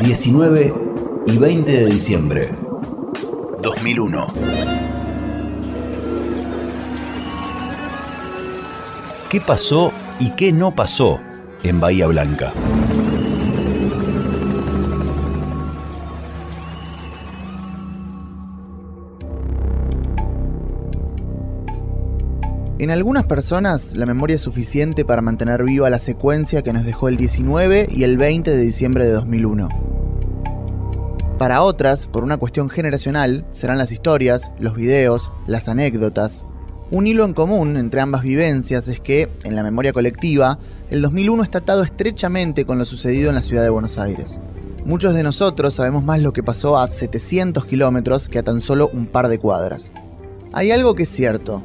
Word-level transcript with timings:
19 0.00 0.74
y 1.26 1.38
20 1.38 1.72
de 1.72 1.86
diciembre 1.86 2.50
2001. 3.62 4.34
¿Qué 9.30 9.40
pasó 9.40 9.92
y 10.18 10.30
qué 10.30 10.52
no 10.52 10.74
pasó 10.74 11.20
en 11.62 11.80
Bahía 11.80 12.06
Blanca? 12.06 12.52
En 22.84 22.90
algunas 22.90 23.24
personas 23.24 23.96
la 23.96 24.04
memoria 24.04 24.36
es 24.36 24.42
suficiente 24.42 25.06
para 25.06 25.22
mantener 25.22 25.64
viva 25.64 25.88
la 25.88 25.98
secuencia 25.98 26.60
que 26.60 26.74
nos 26.74 26.84
dejó 26.84 27.08
el 27.08 27.16
19 27.16 27.88
y 27.90 28.02
el 28.02 28.18
20 28.18 28.50
de 28.50 28.60
diciembre 28.60 29.06
de 29.06 29.12
2001. 29.12 29.70
Para 31.38 31.62
otras, 31.62 32.06
por 32.06 32.24
una 32.24 32.36
cuestión 32.36 32.68
generacional, 32.68 33.46
serán 33.52 33.78
las 33.78 33.90
historias, 33.90 34.50
los 34.58 34.74
videos, 34.74 35.32
las 35.46 35.66
anécdotas. 35.70 36.44
Un 36.90 37.06
hilo 37.06 37.24
en 37.24 37.32
común 37.32 37.78
entre 37.78 38.02
ambas 38.02 38.20
vivencias 38.20 38.86
es 38.88 39.00
que, 39.00 39.30
en 39.44 39.56
la 39.56 39.62
memoria 39.62 39.94
colectiva, 39.94 40.58
el 40.90 41.00
2001 41.00 41.42
está 41.42 41.60
atado 41.60 41.84
estrechamente 41.84 42.66
con 42.66 42.76
lo 42.76 42.84
sucedido 42.84 43.30
en 43.30 43.36
la 43.36 43.40
ciudad 43.40 43.62
de 43.62 43.70
Buenos 43.70 43.96
Aires. 43.96 44.38
Muchos 44.84 45.14
de 45.14 45.22
nosotros 45.22 45.72
sabemos 45.72 46.04
más 46.04 46.20
lo 46.20 46.34
que 46.34 46.42
pasó 46.42 46.76
a 46.76 46.86
700 46.90 47.64
kilómetros 47.64 48.28
que 48.28 48.40
a 48.40 48.42
tan 48.42 48.60
solo 48.60 48.90
un 48.92 49.06
par 49.06 49.28
de 49.28 49.38
cuadras. 49.38 49.90
Hay 50.52 50.70
algo 50.70 50.94
que 50.94 51.04
es 51.04 51.08
cierto, 51.08 51.62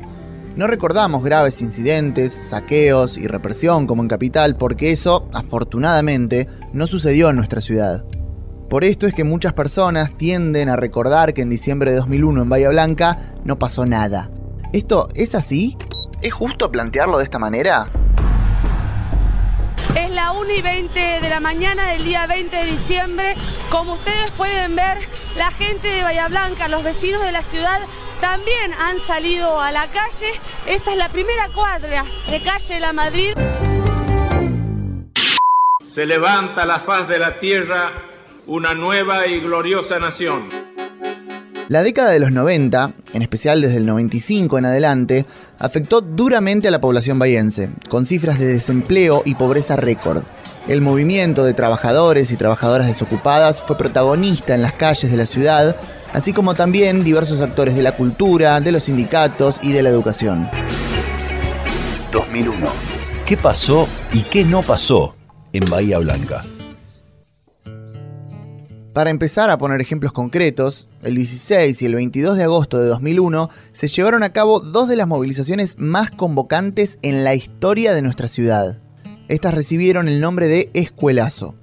no 0.60 0.68
recordamos 0.68 1.24
graves 1.24 1.62
incidentes, 1.62 2.34
saqueos 2.34 3.18
y 3.18 3.28
represión 3.28 3.88
como 3.88 4.02
en 4.02 4.10
Capital 4.10 4.58
porque 4.58 4.92
eso, 4.92 5.24
afortunadamente, 5.32 6.50
no 6.74 6.86
sucedió 6.86 7.30
en 7.30 7.38
nuestra 7.38 7.62
ciudad. 7.62 8.04
Por 8.70 8.84
esto 8.84 9.08
es 9.08 9.14
que 9.14 9.24
muchas 9.24 9.54
personas 9.54 10.18
tienden 10.18 10.68
a 10.68 10.76
recordar 10.76 11.34
que 11.34 11.44
en 11.44 11.50
diciembre 11.50 11.92
de 11.92 11.98
2001 11.98 12.42
en 12.42 12.50
Bahía 12.50 12.68
Blanca 12.68 13.34
no 13.46 13.58
pasó 13.58 13.86
nada. 13.86 14.32
¿Esto 14.74 15.08
es 15.16 15.34
así? 15.34 15.78
¿Es 16.22 16.34
justo 16.34 16.70
plantearlo 16.70 17.20
de 17.20 17.24
esta 17.24 17.40
manera? 17.40 17.88
Es 19.96 20.12
la 20.12 20.34
1 20.34 20.52
y 20.52 20.62
20 20.62 21.00
de 21.22 21.30
la 21.30 21.40
mañana 21.40 21.92
del 21.92 22.04
día 22.04 22.28
20 22.28 22.54
de 22.54 22.66
diciembre. 22.66 23.36
Como 23.72 23.94
ustedes 23.94 24.30
pueden 24.32 24.76
ver, 24.76 24.98
la 25.38 25.52
gente 25.52 25.88
de 25.88 26.04
Bahía 26.04 26.28
Blanca, 26.28 26.68
los 26.68 26.84
vecinos 26.84 27.24
de 27.24 27.32
la 27.32 27.44
ciudad, 27.44 27.80
también 28.20 28.72
han 28.80 29.00
salido 29.00 29.60
a 29.60 29.72
la 29.72 29.88
calle. 29.88 30.32
Esta 30.68 30.92
es 30.92 30.98
la 30.98 31.10
primera 31.10 31.50
cuadra 31.54 32.06
de 32.30 32.42
calle 32.42 32.80
La 32.80 32.94
Madrid. 32.94 33.34
Se 35.86 36.06
levanta 36.06 36.66
la 36.66 36.80
faz 36.80 37.08
de 37.08 37.18
la 37.18 37.40
tierra 37.40 37.92
una 38.48 38.74
nueva 38.74 39.28
y 39.28 39.40
gloriosa 39.40 40.00
nación. 40.00 40.50
La 41.68 41.84
década 41.84 42.10
de 42.10 42.20
los 42.20 42.32
90, 42.32 42.94
en 43.14 43.22
especial 43.22 43.62
desde 43.62 43.78
el 43.78 43.86
95 43.86 44.58
en 44.58 44.66
adelante, 44.66 45.26
afectó 45.60 46.02
duramente 46.02 46.68
a 46.68 46.72
la 46.72 46.82
población 46.82 47.20
bahiense, 47.20 47.70
con 47.90 48.08
cifras 48.08 48.40
de 48.40 48.48
desempleo 48.48 49.22
y 49.24 49.36
pobreza 49.36 49.76
récord. 49.76 50.24
El 50.68 50.82
movimiento 50.82 51.44
de 51.44 51.54
trabajadores 51.54 52.32
y 52.32 52.38
trabajadoras 52.38 52.88
desocupadas 52.88 53.62
fue 53.62 53.78
protagonista 53.78 54.54
en 54.54 54.62
las 54.62 54.74
calles 54.74 55.10
de 55.10 55.18
la 55.18 55.26
ciudad, 55.26 55.76
así 56.14 56.34
como 56.34 56.54
también 56.54 57.04
diversos 57.04 57.42
actores 57.42 57.76
de 57.76 57.82
la 57.82 57.94
cultura, 57.94 58.60
de 58.62 58.72
los 58.72 58.84
sindicatos 58.84 59.60
y 59.64 59.72
de 59.72 59.84
la 59.84 59.90
educación. 59.90 60.50
2001. 62.12 62.68
¿Qué 63.26 63.38
pasó 63.38 63.88
y 64.12 64.22
qué 64.22 64.44
no 64.44 64.62
pasó 64.62 65.16
en 65.54 65.66
Bahía 65.66 66.00
Blanca? 66.00 66.44
Para 68.94 69.12
empezar 69.12 69.50
a 69.50 69.58
poner 69.58 69.82
ejemplos 69.82 70.12
concretos, 70.12 70.90
el 71.04 71.16
16 71.16 71.82
y 71.82 71.86
el 71.86 71.96
22 71.96 72.38
de 72.38 72.44
agosto 72.44 72.80
de 72.80 72.88
2001 72.88 73.50
se 73.72 73.88
llevaron 73.88 74.24
a 74.24 74.34
cabo 74.34 74.60
dos 74.60 74.88
de 74.88 74.96
las 74.96 75.08
movilizaciones 75.08 75.78
más 75.78 76.12
convocantes 76.12 76.98
en 77.02 77.24
la 77.24 77.36
historia 77.36 77.94
de 77.94 78.02
nuestra 78.02 78.28
ciudad. 78.28 78.80
Estas 79.30 79.54
recibieron 79.54 80.08
el 80.08 80.20
nombre 80.20 80.48
de 80.48 80.72
Escuelazo. 80.74 81.54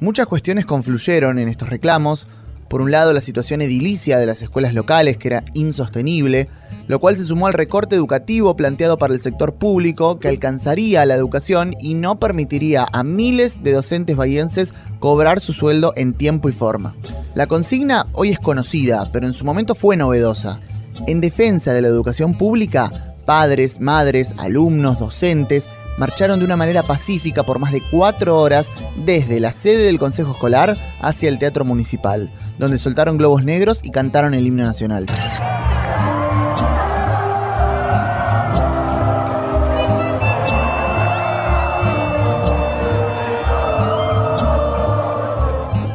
Muchas 0.00 0.26
cuestiones 0.26 0.64
confluyeron 0.64 1.38
en 1.38 1.48
estos 1.48 1.68
reclamos. 1.68 2.26
Por 2.66 2.80
un 2.80 2.90
lado, 2.90 3.12
la 3.12 3.20
situación 3.20 3.60
edilicia 3.60 4.16
de 4.16 4.24
las 4.24 4.40
escuelas 4.40 4.72
locales, 4.72 5.18
que 5.18 5.28
era 5.28 5.44
insostenible, 5.52 6.48
lo 6.88 6.98
cual 6.98 7.18
se 7.18 7.26
sumó 7.26 7.46
al 7.46 7.52
recorte 7.52 7.94
educativo 7.94 8.56
planteado 8.56 8.96
para 8.96 9.12
el 9.12 9.20
sector 9.20 9.56
público, 9.56 10.18
que 10.18 10.28
alcanzaría 10.28 11.04
la 11.04 11.14
educación 11.14 11.76
y 11.78 11.92
no 11.92 12.18
permitiría 12.18 12.86
a 12.90 13.02
miles 13.02 13.62
de 13.62 13.72
docentes 13.72 14.16
bahienses 14.16 14.72
cobrar 14.98 15.40
su 15.40 15.52
sueldo 15.52 15.92
en 15.96 16.14
tiempo 16.14 16.48
y 16.48 16.52
forma. 16.52 16.94
La 17.34 17.46
consigna 17.48 18.06
hoy 18.14 18.30
es 18.30 18.38
conocida, 18.38 19.04
pero 19.12 19.26
en 19.26 19.34
su 19.34 19.44
momento 19.44 19.74
fue 19.74 19.94
novedosa. 19.98 20.60
En 21.06 21.20
defensa 21.20 21.74
de 21.74 21.82
la 21.82 21.88
educación 21.88 22.38
pública, 22.38 22.90
padres, 23.26 23.78
madres, 23.78 24.34
alumnos, 24.38 24.98
docentes 24.98 25.68
marcharon 26.00 26.38
de 26.38 26.46
una 26.46 26.56
manera 26.56 26.82
pacífica 26.82 27.42
por 27.42 27.58
más 27.58 27.72
de 27.72 27.82
cuatro 27.90 28.40
horas 28.40 28.72
desde 28.96 29.38
la 29.38 29.52
sede 29.52 29.84
del 29.84 29.98
Consejo 29.98 30.32
Escolar 30.32 30.74
hacia 30.98 31.28
el 31.28 31.38
Teatro 31.38 31.66
Municipal, 31.66 32.30
donde 32.58 32.78
soltaron 32.78 33.18
globos 33.18 33.44
negros 33.44 33.80
y 33.82 33.90
cantaron 33.90 34.32
el 34.32 34.46
himno 34.46 34.64
nacional. 34.64 35.04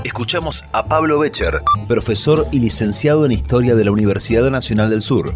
Escuchamos 0.03 0.65
a 0.71 0.85
Pablo 0.85 1.17
Becher, 1.17 1.61
profesor 1.87 2.47
y 2.51 2.59
licenciado 2.59 3.25
en 3.25 3.31
Historia 3.31 3.73
de 3.73 3.83
la 3.83 3.91
Universidad 3.91 4.51
Nacional 4.51 4.91
del 4.91 5.01
Sur. 5.01 5.33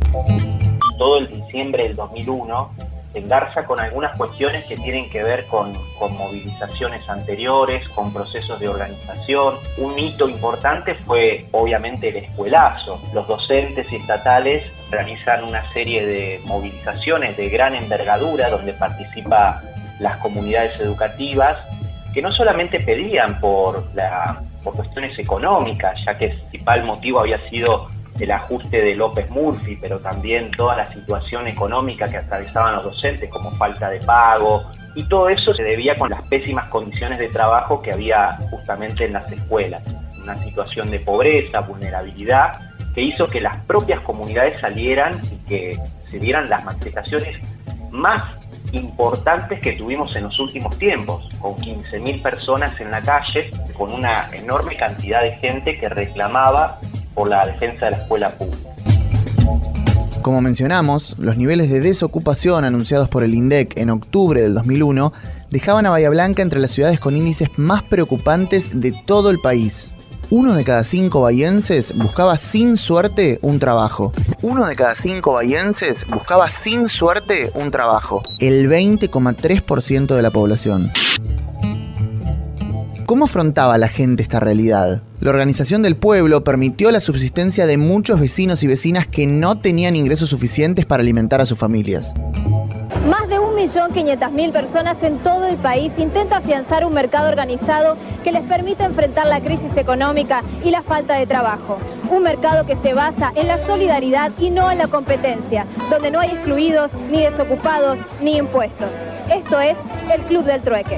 Todo 0.99 1.17
el 1.17 1.27
diciembre 1.27 1.87
del 1.87 1.95
2001 1.95 2.98
engarza 3.13 3.65
con 3.65 3.79
algunas 3.79 4.15
cuestiones 4.17 4.65
que 4.65 4.75
tienen 4.75 5.09
que 5.09 5.23
ver 5.23 5.45
con, 5.47 5.73
movilizaciones 5.99 7.09
anteriores, 7.09 7.87
con 7.89 8.13
procesos 8.13 8.59
de 8.59 8.69
organización. 8.69 9.55
Un 9.77 9.97
hito 9.97 10.29
importante 10.29 10.95
fue 10.95 11.45
obviamente 11.51 12.09
el 12.09 12.17
escuelazo. 12.17 13.01
Los 13.13 13.27
docentes 13.27 13.91
estatales 13.91 14.87
realizan 14.91 15.43
una 15.43 15.61
serie 15.69 16.05
de 16.05 16.39
movilizaciones 16.45 17.35
de 17.37 17.49
gran 17.49 17.75
envergadura 17.75 18.49
donde 18.49 18.73
participan 18.73 19.55
las 19.99 20.17
comunidades 20.17 20.79
educativas 20.79 21.57
que 22.13 22.21
no 22.21 22.31
solamente 22.31 22.79
pedían 22.79 23.39
por, 23.39 23.85
por 24.63 24.75
cuestiones 24.75 25.17
económicas, 25.19 25.99
ya 26.05 26.17
que 26.17 26.25
el 26.25 26.39
principal 26.39 26.83
motivo 26.83 27.19
había 27.19 27.37
sido 27.49 27.87
el 28.19 28.31
ajuste 28.31 28.81
de 28.81 28.95
López 28.95 29.29
Murphy, 29.29 29.77
pero 29.77 29.99
también 29.99 30.51
toda 30.51 30.75
la 30.75 30.93
situación 30.93 31.47
económica 31.47 32.07
que 32.07 32.17
atravesaban 32.17 32.75
los 32.75 32.83
docentes, 32.83 33.29
como 33.29 33.51
falta 33.51 33.89
de 33.89 33.99
pago, 33.99 34.69
y 34.95 35.03
todo 35.03 35.29
eso 35.29 35.53
se 35.53 35.63
debía 35.63 35.95
con 35.95 36.09
las 36.09 36.27
pésimas 36.27 36.67
condiciones 36.69 37.19
de 37.19 37.29
trabajo 37.29 37.81
que 37.81 37.91
había 37.91 38.37
justamente 38.49 39.05
en 39.05 39.13
las 39.13 39.31
escuelas, 39.31 39.83
una 40.21 40.37
situación 40.37 40.89
de 40.89 40.99
pobreza, 40.99 41.61
vulnerabilidad, 41.61 42.59
que 42.93 43.01
hizo 43.01 43.27
que 43.27 43.39
las 43.39 43.57
propias 43.65 44.01
comunidades 44.01 44.55
salieran 44.59 45.13
y 45.31 45.37
que 45.47 45.79
se 46.09 46.19
dieran 46.19 46.49
las 46.49 46.63
manifestaciones 46.65 47.37
más 47.91 48.21
importantes 48.71 49.59
que 49.61 49.75
tuvimos 49.75 50.15
en 50.15 50.23
los 50.23 50.39
últimos 50.39 50.77
tiempos, 50.77 51.27
con 51.39 51.55
15.000 51.55 52.21
personas 52.21 52.79
en 52.79 52.91
la 52.91 53.01
calle, 53.01 53.51
con 53.77 53.93
una 53.93 54.25
enorme 54.31 54.75
cantidad 54.75 55.21
de 55.21 55.31
gente 55.37 55.79
que 55.79 55.89
reclamaba 55.89 56.79
por 57.19 57.27
la 57.27 57.45
defensa 57.45 57.87
de 57.87 57.91
la 57.91 57.97
escuela 57.97 58.29
pública. 58.29 58.69
Como 60.21 60.39
mencionamos, 60.39 61.19
los 61.19 61.35
niveles 61.37 61.69
de 61.69 61.81
desocupación 61.81 62.63
anunciados 62.63 63.09
por 63.09 63.25
el 63.25 63.33
INDEC 63.33 63.77
en 63.77 63.89
octubre 63.89 64.41
del 64.41 64.53
2001 64.53 65.11
dejaban 65.49 65.85
a 65.85 65.89
Bahía 65.89 66.09
Blanca 66.09 66.41
entre 66.41 66.61
las 66.61 66.71
ciudades 66.71 66.97
con 67.01 67.17
índices 67.17 67.49
más 67.57 67.83
preocupantes 67.83 68.79
de 68.79 68.93
todo 69.05 69.31
el 69.31 69.39
país. 69.39 69.91
Uno 70.29 70.53
de 70.55 70.63
cada 70.63 70.85
cinco 70.85 71.19
bahienses 71.19 71.93
buscaba 71.93 72.37
sin 72.37 72.77
suerte 72.77 73.37
un 73.41 73.59
trabajo. 73.59 74.13
Uno 74.41 74.65
de 74.65 74.77
cada 74.77 74.95
cinco 74.95 75.33
bahienses 75.33 76.07
buscaba 76.07 76.47
sin 76.47 76.87
suerte 76.87 77.51
un 77.53 77.69
trabajo. 77.69 78.23
El 78.39 78.69
20,3% 78.69 80.15
de 80.15 80.21
la 80.21 80.31
población. 80.31 80.89
¿Cómo 83.05 83.25
afrontaba 83.25 83.77
la 83.77 83.89
gente 83.89 84.23
esta 84.23 84.39
realidad? 84.39 85.03
La 85.21 85.31
organización 85.31 85.81
del 85.81 85.97
pueblo 85.97 86.45
permitió 86.45 86.91
la 86.91 87.01
subsistencia 87.01 87.65
de 87.65 87.77
muchos 87.77 88.21
vecinos 88.21 88.63
y 88.63 88.67
vecinas 88.67 89.05
que 89.05 89.27
no 89.27 89.59
tenían 89.59 89.97
ingresos 89.97 90.29
suficientes 90.29 90.85
para 90.85 91.01
alimentar 91.01 91.41
a 91.41 91.45
sus 91.45 91.57
familias. 91.57 92.13
Más 93.05 93.27
de 93.27 93.37
1.500.000 93.37 94.51
personas 94.53 94.95
en 95.03 95.17
todo 95.17 95.45
el 95.47 95.57
país 95.57 95.91
intentan 95.97 96.41
afianzar 96.41 96.85
un 96.85 96.93
mercado 96.93 97.27
organizado 97.27 97.97
que 98.23 98.31
les 98.31 98.43
permita 98.43 98.85
enfrentar 98.85 99.27
la 99.27 99.41
crisis 99.41 99.75
económica 99.75 100.41
y 100.63 100.71
la 100.71 100.81
falta 100.81 101.15
de 101.15 101.27
trabajo. 101.27 101.79
Un 102.09 102.23
mercado 102.23 102.65
que 102.65 102.77
se 102.77 102.93
basa 102.93 103.33
en 103.35 103.47
la 103.47 103.57
solidaridad 103.65 104.31
y 104.39 104.51
no 104.51 104.71
en 104.71 104.77
la 104.77 104.87
competencia, 104.87 105.65
donde 105.89 106.11
no 106.11 106.21
hay 106.21 106.29
excluidos, 106.29 106.91
ni 107.11 107.23
desocupados, 107.23 107.99
ni 108.21 108.37
impuestos. 108.37 108.91
Esto 109.29 109.59
es 109.59 109.75
el 110.13 110.21
Club 110.21 110.45
del 110.45 110.61
Trueque. 110.61 110.97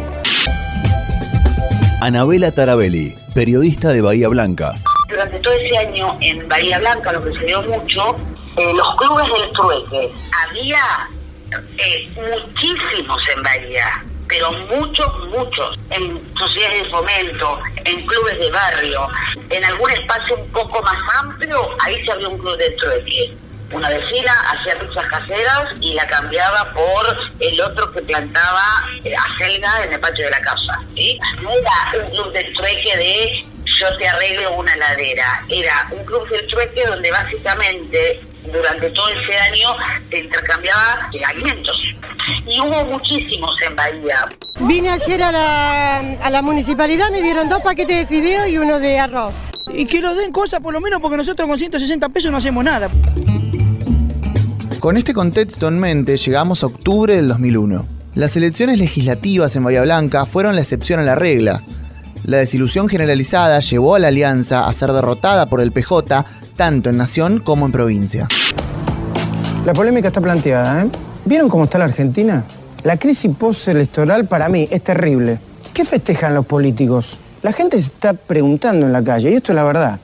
Anabela 2.01 2.51
Tarabelli, 2.51 3.15
periodista 3.33 3.89
de 3.89 4.01
Bahía 4.01 4.27
Blanca. 4.27 4.73
Durante 5.07 5.39
todo 5.39 5.53
ese 5.53 5.77
año 5.77 6.17
en 6.21 6.47
Bahía 6.47 6.79
Blanca 6.79 7.13
lo 7.13 7.21
que 7.21 7.31
se 7.31 7.45
dio 7.45 7.61
mucho, 7.63 8.15
eh, 8.57 8.73
los 8.73 8.95
clubes 8.95 9.25
del 9.33 9.49
trueque. 9.51 10.13
Había 10.47 11.09
eh, 11.77 12.09
muchísimos 12.15 13.21
en 13.35 13.43
Bahía, 13.43 14.05
pero 14.27 14.51
muchos, 14.51 15.07
muchos, 15.29 15.77
en 15.89 16.21
sociedades 16.37 16.83
de 16.83 16.89
fomento, 16.89 17.59
en 17.85 18.05
clubes 18.05 18.39
de 18.39 18.51
barrio, 18.51 19.07
en 19.49 19.65
algún 19.65 19.91
espacio 19.91 20.35
un 20.37 20.47
poco 20.51 20.81
más 20.83 20.97
amplio, 21.21 21.69
ahí 21.79 22.03
se 22.05 22.11
había 22.11 22.29
un 22.29 22.37
club 22.37 22.57
de 22.57 22.69
trueque 22.71 23.37
una 23.73 23.89
vecina 23.89 24.33
hacía 24.49 24.79
pizzas 24.79 25.05
caseras 25.07 25.73
y 25.81 25.93
la 25.93 26.05
cambiaba 26.07 26.73
por 26.73 27.17
el 27.39 27.61
otro 27.61 27.91
que 27.91 28.01
plantaba 28.01 28.63
eh, 29.03 29.13
acelga 29.15 29.83
en 29.83 29.93
el 29.93 29.99
patio 29.99 30.25
de 30.25 30.31
la 30.31 30.41
casa. 30.41 30.79
¿sí? 30.95 31.19
No 31.41 31.49
era 31.51 32.03
un 32.03 32.11
club 32.11 32.33
de 32.33 32.43
trueque 32.55 32.97
de 32.97 33.45
yo 33.79 33.97
te 33.97 34.07
arreglo 34.07 34.55
una 34.55 34.75
ladera, 34.75 35.43
era 35.49 35.87
un 35.91 36.05
club 36.05 36.27
de 36.29 36.41
trueque 36.43 36.85
donde 36.85 37.09
básicamente 37.11 38.21
durante 38.51 38.89
todo 38.89 39.07
ese 39.09 39.37
año 39.37 39.75
se 40.09 40.19
intercambiaba 40.19 41.09
alimentos. 41.27 41.79
Y 42.45 42.59
hubo 42.59 42.83
muchísimos 42.85 43.55
en 43.67 43.75
Bahía. 43.75 44.27
Vine 44.59 44.89
ayer 44.89 45.23
a 45.23 45.31
la, 45.31 45.97
a 46.21 46.29
la 46.29 46.41
municipalidad, 46.41 47.09
me 47.09 47.21
dieron 47.21 47.49
dos 47.49 47.61
paquetes 47.61 47.97
de 47.97 48.05
fideo 48.05 48.47
y 48.47 48.57
uno 48.57 48.79
de 48.79 48.99
arroz. 48.99 49.33
Y 49.73 49.85
que 49.85 50.01
nos 50.01 50.15
den 50.17 50.31
cosas 50.31 50.59
por 50.59 50.73
lo 50.73 50.81
menos 50.81 50.99
porque 50.99 51.17
nosotros 51.17 51.47
con 51.47 51.57
160 51.57 52.09
pesos 52.09 52.31
no 52.31 52.37
hacemos 52.37 52.63
nada. 52.63 52.89
Con 54.81 54.97
este 54.97 55.13
contexto 55.13 55.67
en 55.67 55.77
mente, 55.77 56.17
llegamos 56.17 56.63
a 56.63 56.65
octubre 56.65 57.15
del 57.15 57.27
2001. 57.27 57.85
Las 58.15 58.35
elecciones 58.35 58.79
legislativas 58.79 59.55
en 59.55 59.63
Bahía 59.63 59.83
Blanca 59.83 60.25
fueron 60.25 60.55
la 60.55 60.61
excepción 60.61 60.99
a 60.99 61.03
la 61.03 61.13
regla. 61.13 61.61
La 62.25 62.37
desilusión 62.37 62.89
generalizada 62.89 63.59
llevó 63.59 63.93
a 63.93 63.99
la 63.99 64.07
alianza 64.07 64.65
a 64.65 64.73
ser 64.73 64.91
derrotada 64.91 65.45
por 65.45 65.61
el 65.61 65.71
PJ 65.71 66.25
tanto 66.55 66.89
en 66.89 66.97
nación 66.97 67.41
como 67.41 67.67
en 67.67 67.71
provincia. 67.71 68.27
La 69.67 69.73
polémica 69.73 70.07
está 70.07 70.19
planteada, 70.19 70.81
¿eh? 70.81 70.89
¿Vieron 71.25 71.47
cómo 71.47 71.65
está 71.65 71.77
la 71.77 71.85
Argentina? 71.85 72.43
La 72.81 72.97
crisis 72.97 73.29
postelectoral 73.35 74.25
para 74.25 74.49
mí 74.49 74.67
es 74.71 74.83
terrible. 74.83 75.37
¿Qué 75.75 75.85
festejan 75.85 76.33
los 76.33 76.47
políticos? 76.47 77.19
La 77.43 77.53
gente 77.53 77.77
se 77.77 77.83
está 77.83 78.13
preguntando 78.13 78.87
en 78.87 78.93
la 78.93 79.03
calle, 79.03 79.29
y 79.29 79.35
esto 79.35 79.51
es 79.51 79.57
la 79.57 79.63
verdad. 79.63 79.99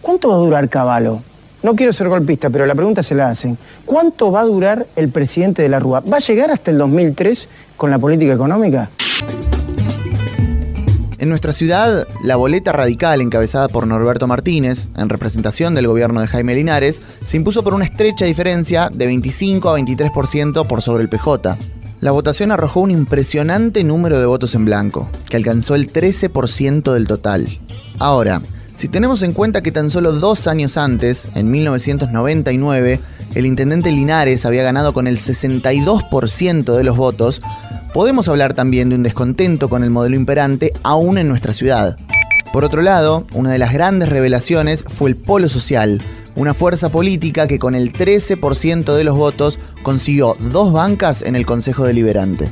¿Cuánto 0.00 0.30
va 0.30 0.36
a 0.36 0.38
durar 0.38 0.70
Caballo? 0.70 1.20
No 1.62 1.76
quiero 1.76 1.92
ser 1.92 2.08
golpista, 2.08 2.50
pero 2.50 2.66
la 2.66 2.74
pregunta 2.74 3.02
se 3.02 3.14
la 3.14 3.28
hacen. 3.28 3.56
¿Cuánto 3.86 4.32
va 4.32 4.40
a 4.40 4.44
durar 4.44 4.86
el 4.96 5.10
presidente 5.10 5.62
de 5.62 5.68
la 5.68 5.78
Rúa? 5.78 6.00
¿Va 6.00 6.16
a 6.16 6.20
llegar 6.20 6.50
hasta 6.50 6.72
el 6.72 6.78
2003 6.78 7.48
con 7.76 7.90
la 7.90 7.98
política 7.98 8.32
económica? 8.32 8.90
En 11.18 11.28
nuestra 11.28 11.52
ciudad, 11.52 12.08
la 12.24 12.34
boleta 12.34 12.72
radical 12.72 13.20
encabezada 13.20 13.68
por 13.68 13.86
Norberto 13.86 14.26
Martínez, 14.26 14.88
en 14.96 15.08
representación 15.08 15.72
del 15.72 15.86
gobierno 15.86 16.20
de 16.20 16.26
Jaime 16.26 16.56
Linares, 16.56 17.00
se 17.24 17.36
impuso 17.36 17.62
por 17.62 17.74
una 17.74 17.84
estrecha 17.84 18.24
diferencia 18.24 18.90
de 18.92 19.06
25 19.06 19.70
a 19.70 19.78
23% 19.78 20.66
por 20.66 20.82
sobre 20.82 21.04
el 21.04 21.08
PJ. 21.08 21.56
La 22.00 22.10
votación 22.10 22.50
arrojó 22.50 22.80
un 22.80 22.90
impresionante 22.90 23.84
número 23.84 24.18
de 24.18 24.26
votos 24.26 24.56
en 24.56 24.64
blanco, 24.64 25.08
que 25.30 25.36
alcanzó 25.36 25.76
el 25.76 25.92
13% 25.92 26.92
del 26.92 27.06
total. 27.06 27.46
Ahora, 28.00 28.42
si 28.74 28.88
tenemos 28.88 29.22
en 29.22 29.32
cuenta 29.32 29.62
que 29.62 29.72
tan 29.72 29.90
solo 29.90 30.12
dos 30.12 30.46
años 30.46 30.76
antes, 30.76 31.28
en 31.34 31.50
1999, 31.50 33.00
el 33.34 33.46
intendente 33.46 33.92
Linares 33.92 34.46
había 34.46 34.62
ganado 34.62 34.92
con 34.92 35.06
el 35.06 35.18
62% 35.18 36.76
de 36.76 36.84
los 36.84 36.96
votos, 36.96 37.42
podemos 37.92 38.28
hablar 38.28 38.54
también 38.54 38.88
de 38.88 38.94
un 38.94 39.02
descontento 39.02 39.68
con 39.68 39.84
el 39.84 39.90
modelo 39.90 40.16
imperante 40.16 40.72
aún 40.82 41.18
en 41.18 41.28
nuestra 41.28 41.52
ciudad. 41.52 41.96
Por 42.52 42.64
otro 42.64 42.82
lado, 42.82 43.26
una 43.32 43.50
de 43.50 43.58
las 43.58 43.72
grandes 43.72 44.08
revelaciones 44.08 44.84
fue 44.88 45.10
el 45.10 45.16
Polo 45.16 45.48
Social, 45.48 46.00
una 46.34 46.54
fuerza 46.54 46.88
política 46.88 47.46
que 47.46 47.58
con 47.58 47.74
el 47.74 47.92
13% 47.92 48.94
de 48.94 49.04
los 49.04 49.16
votos 49.16 49.58
consiguió 49.82 50.36
dos 50.50 50.72
bancas 50.72 51.22
en 51.22 51.36
el 51.36 51.44
Consejo 51.44 51.84
Deliberante. 51.84 52.50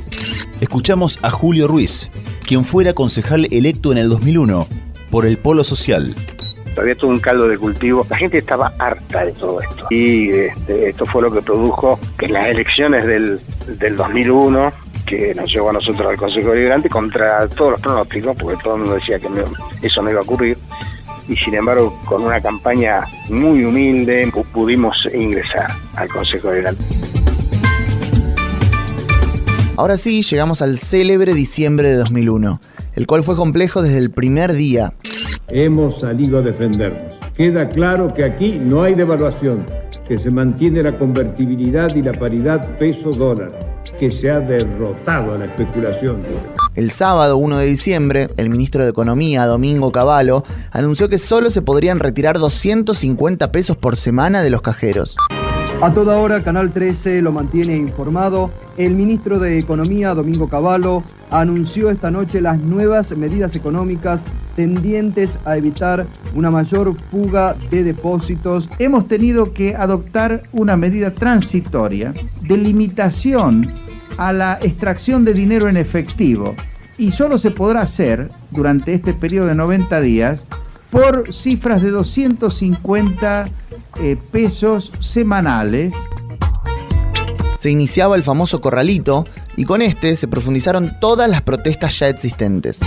Escuchamos 0.59 1.17
a 1.23 1.31
Julio 1.31 1.67
Ruiz, 1.67 2.11
quien 2.47 2.63
fuera 2.63 2.93
concejal 2.93 3.47
electo 3.51 3.91
en 3.91 3.97
el 3.97 4.09
2001 4.09 4.90
por 5.11 5.25
el 5.25 5.37
polo 5.37 5.63
social. 5.63 6.15
Había 6.77 6.95
todo 6.95 7.11
un 7.11 7.19
caldo 7.19 7.47
de 7.47 7.57
cultivo. 7.57 8.07
La 8.09 8.17
gente 8.17 8.37
estaba 8.37 8.73
harta 8.79 9.25
de 9.25 9.33
todo 9.33 9.61
esto. 9.61 9.85
Y 9.89 10.29
este, 10.29 10.89
esto 10.89 11.05
fue 11.05 11.21
lo 11.21 11.29
que 11.29 11.41
produjo 11.41 11.99
que 12.17 12.27
en 12.27 12.33
las 12.33 12.47
elecciones 12.47 13.05
del, 13.05 13.39
del 13.77 13.97
2001 13.97 14.69
que 15.05 15.33
nos 15.35 15.51
llevó 15.51 15.71
a 15.71 15.73
nosotros 15.73 16.09
al 16.09 16.15
Consejo 16.15 16.51
Deliberante 16.51 16.87
contra 16.87 17.47
todos 17.49 17.71
los 17.71 17.81
pronósticos, 17.81 18.37
porque 18.37 18.57
todo 18.63 18.75
el 18.75 18.81
mundo 18.81 18.95
decía 18.95 19.19
que 19.19 19.27
eso 19.81 20.01
no 20.01 20.09
iba 20.09 20.19
a 20.19 20.23
ocurrir. 20.23 20.57
Y 21.27 21.35
sin 21.35 21.55
embargo, 21.55 21.99
con 22.05 22.23
una 22.23 22.39
campaña 22.39 23.01
muy 23.29 23.65
humilde, 23.65 24.31
pudimos 24.53 24.95
ingresar 25.13 25.67
al 25.95 26.07
Consejo 26.07 26.49
Deliberante. 26.49 26.85
Ahora 29.75 29.97
sí, 29.97 30.21
llegamos 30.21 30.61
al 30.61 30.77
célebre 30.77 31.33
diciembre 31.33 31.89
de 31.89 31.95
2001 31.95 32.61
el 32.95 33.07
cual 33.07 33.23
fue 33.23 33.35
complejo 33.35 33.81
desde 33.81 33.97
el 33.97 34.11
primer 34.11 34.53
día. 34.53 34.93
Hemos 35.49 36.01
salido 36.01 36.39
a 36.39 36.41
defendernos. 36.41 37.17
Queda 37.35 37.67
claro 37.69 38.13
que 38.13 38.23
aquí 38.23 38.59
no 38.59 38.83
hay 38.83 38.93
devaluación, 38.93 39.65
que 40.07 40.17
se 40.17 40.29
mantiene 40.29 40.83
la 40.83 40.97
convertibilidad 40.97 41.93
y 41.95 42.01
la 42.01 42.11
paridad 42.11 42.77
peso-dólar, 42.77 43.47
que 43.97 44.11
se 44.11 44.29
ha 44.29 44.39
derrotado 44.39 45.33
a 45.33 45.37
la 45.37 45.45
especulación. 45.45 46.21
El 46.75 46.91
sábado 46.91 47.37
1 47.37 47.57
de 47.57 47.65
diciembre, 47.65 48.27
el 48.37 48.49
ministro 48.49 48.83
de 48.83 48.91
Economía, 48.91 49.45
Domingo 49.45 49.91
Cavallo, 49.91 50.43
anunció 50.71 51.09
que 51.09 51.17
solo 51.17 51.49
se 51.49 51.61
podrían 51.61 51.99
retirar 51.99 52.39
250 52.39 53.51
pesos 53.51 53.75
por 53.75 53.97
semana 53.97 54.41
de 54.41 54.49
los 54.49 54.61
cajeros. 54.61 55.17
A 55.81 55.89
toda 55.89 56.19
hora, 56.19 56.41
Canal 56.41 56.71
13 56.71 57.23
lo 57.23 57.31
mantiene 57.31 57.75
informado. 57.75 58.51
El 58.77 58.93
ministro 58.93 59.39
de 59.39 59.57
Economía, 59.57 60.13
Domingo 60.13 60.47
Cavallo, 60.47 61.01
anunció 61.31 61.89
esta 61.89 62.11
noche 62.11 62.39
las 62.39 62.59
nuevas 62.59 63.09
medidas 63.17 63.55
económicas 63.55 64.21
tendientes 64.55 65.39
a 65.43 65.57
evitar 65.57 66.05
una 66.35 66.51
mayor 66.51 66.93
fuga 67.09 67.55
de 67.71 67.83
depósitos. 67.83 68.69
Hemos 68.77 69.07
tenido 69.07 69.53
que 69.53 69.75
adoptar 69.75 70.41
una 70.51 70.77
medida 70.77 71.15
transitoria 71.15 72.13
de 72.43 72.57
limitación 72.57 73.73
a 74.19 74.31
la 74.33 74.59
extracción 74.61 75.25
de 75.25 75.33
dinero 75.33 75.67
en 75.67 75.77
efectivo 75.77 76.53
y 76.99 77.09
solo 77.09 77.39
se 77.39 77.49
podrá 77.49 77.81
hacer 77.81 78.27
durante 78.51 78.93
este 78.93 79.15
periodo 79.15 79.47
de 79.47 79.55
90 79.55 79.99
días 80.01 80.45
por 80.91 81.33
cifras 81.33 81.81
de 81.81 81.89
250 81.89 83.45
eh, 83.99 84.17
pesos 84.31 84.91
semanales. 84.99 85.93
Se 87.57 87.69
iniciaba 87.69 88.15
el 88.15 88.23
famoso 88.23 88.61
corralito 88.61 89.25
y 89.55 89.65
con 89.65 89.81
este 89.81 90.15
se 90.15 90.27
profundizaron 90.27 90.99
todas 90.99 91.29
las 91.29 91.41
protestas 91.41 91.99
ya 91.99 92.07
existentes. 92.07 92.79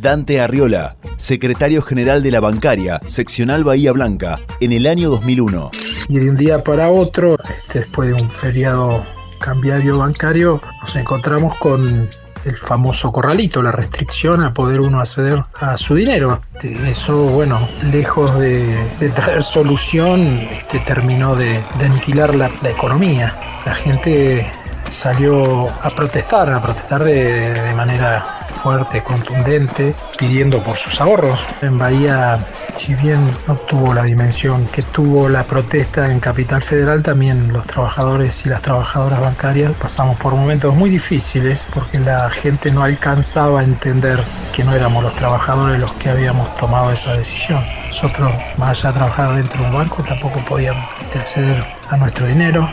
Dante 0.00 0.40
Arriola, 0.40 0.96
secretario 1.18 1.82
general 1.82 2.22
de 2.22 2.30
la 2.30 2.40
bancaria, 2.40 2.98
seccional 3.06 3.64
Bahía 3.64 3.92
Blanca, 3.92 4.40
en 4.60 4.72
el 4.72 4.86
año 4.86 5.10
2001. 5.10 5.70
Y 6.08 6.18
de 6.18 6.30
un 6.30 6.36
día 6.36 6.64
para 6.64 6.88
otro, 6.88 7.36
este, 7.38 7.80
después 7.80 8.08
de 8.08 8.14
un 8.14 8.30
feriado 8.30 9.04
cambiario 9.40 9.98
bancario, 9.98 10.60
nos 10.80 10.96
encontramos 10.96 11.54
con 11.56 12.08
el 12.44 12.56
famoso 12.56 13.12
corralito, 13.12 13.62
la 13.62 13.72
restricción 13.72 14.42
a 14.42 14.54
poder 14.54 14.80
uno 14.80 15.00
acceder 15.00 15.42
a 15.60 15.76
su 15.76 15.94
dinero. 15.94 16.40
Eso, 16.62 17.16
bueno, 17.24 17.68
lejos 17.90 18.38
de, 18.38 18.76
traer 19.14 19.42
solución, 19.42 20.20
este, 20.50 20.78
terminó 20.80 21.34
de, 21.34 21.62
aniquilar 21.84 22.34
la, 22.34 22.50
economía. 22.64 23.34
La 23.66 23.74
gente 23.74 24.46
salió 24.88 25.68
a 25.68 25.90
protestar, 25.90 26.52
a 26.52 26.60
protestar 26.60 27.04
de, 27.04 27.52
de 27.52 27.74
manera 27.74 28.24
fuerte, 28.50 29.02
contundente, 29.02 29.94
pidiendo 30.18 30.62
por 30.62 30.76
sus 30.76 31.00
ahorros. 31.00 31.40
En 31.62 31.78
Bahía 31.78 32.38
si 32.80 32.94
bien 32.94 33.30
no 33.46 33.56
tuvo 33.56 33.92
la 33.92 34.04
dimensión 34.04 34.66
que 34.68 34.80
tuvo 34.82 35.28
la 35.28 35.46
protesta 35.46 36.10
en 36.10 36.18
Capital 36.18 36.62
Federal, 36.62 37.02
también 37.02 37.52
los 37.52 37.66
trabajadores 37.66 38.46
y 38.46 38.48
las 38.48 38.62
trabajadoras 38.62 39.20
bancarias 39.20 39.76
pasamos 39.76 40.16
por 40.16 40.34
momentos 40.34 40.74
muy 40.74 40.88
difíciles 40.88 41.66
porque 41.74 41.98
la 41.98 42.30
gente 42.30 42.70
no 42.72 42.82
alcanzaba 42.82 43.60
a 43.60 43.64
entender 43.64 44.18
que 44.54 44.64
no 44.64 44.74
éramos 44.74 45.04
los 45.04 45.14
trabajadores 45.14 45.78
los 45.78 45.92
que 45.94 46.08
habíamos 46.08 46.54
tomado 46.54 46.90
esa 46.90 47.12
decisión. 47.12 47.62
Nosotros, 47.88 48.32
más 48.56 48.78
allá 48.78 48.92
de 48.92 48.98
trabajar 48.98 49.34
dentro 49.34 49.62
de 49.62 49.68
un 49.68 49.74
banco, 49.74 50.02
tampoco 50.02 50.42
podíamos 50.46 50.82
acceder 51.14 51.62
a 51.90 51.98
nuestro 51.98 52.26
dinero 52.26 52.66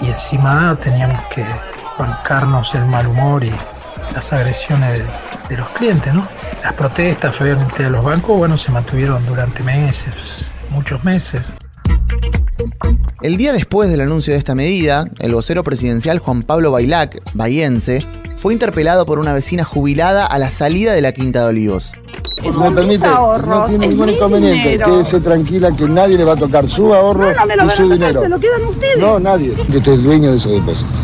y 0.00 0.10
encima 0.10 0.76
teníamos 0.76 1.24
que 1.34 1.44
bancarnos 1.98 2.72
el 2.76 2.86
mal 2.86 3.08
humor 3.08 3.42
y 3.42 3.52
las 4.14 4.32
agresiones 4.32 5.02
de 5.48 5.56
los 5.56 5.68
clientes, 5.70 6.12
¿no? 6.14 6.26
Las 6.62 6.72
protestas 6.72 7.40
obviamente 7.40 7.82
de 7.84 7.90
los 7.90 8.04
bancos, 8.04 8.36
bueno, 8.38 8.56
se 8.56 8.72
mantuvieron 8.72 9.24
durante 9.26 9.62
meses, 9.62 10.52
muchos 10.70 11.04
meses. 11.04 11.52
El 13.20 13.36
día 13.36 13.52
después 13.52 13.90
del 13.90 14.00
anuncio 14.00 14.32
de 14.32 14.38
esta 14.38 14.54
medida, 14.54 15.04
el 15.18 15.34
vocero 15.34 15.64
presidencial 15.64 16.18
Juan 16.18 16.42
Pablo 16.42 16.70
Bailac, 16.70 17.20
bahiense, 17.34 18.04
fue 18.36 18.52
interpelado 18.52 19.06
por 19.06 19.18
una 19.18 19.32
vecina 19.32 19.64
jubilada 19.64 20.26
a 20.26 20.38
la 20.38 20.50
salida 20.50 20.92
de 20.92 21.00
la 21.00 21.12
Quinta 21.12 21.40
de 21.40 21.46
Olivos. 21.46 21.92
Si 22.40 22.50
me 22.50 22.70
permite, 22.72 23.06
no 23.06 23.64
tiene 23.66 23.88
ningún 23.88 24.10
inconveniente. 24.10 24.78
Quédese 24.84 25.20
tranquila 25.20 25.70
que 25.72 25.88
nadie 25.88 26.18
le 26.18 26.24
va 26.24 26.34
a 26.34 26.36
tocar 26.36 26.68
su 26.68 26.92
ahorro 26.92 27.32
No, 27.32 27.34
no 27.34 27.46
me 27.46 27.56
lo 27.56 27.62
y 27.62 27.66
van 27.66 27.70
a 27.70 27.72
su 27.72 27.82
tocar, 27.84 27.98
dinero. 27.98 28.22
se 28.22 28.28
lo 28.28 28.38
quedan 28.40 28.64
ustedes. 28.66 28.98
No, 28.98 29.18
nadie. 29.20 29.54
Yo 29.70 29.78
estoy 29.78 29.96
dueño 30.02 30.30
de 30.32 30.36
esos 30.36 30.52
depósitos. 30.52 31.03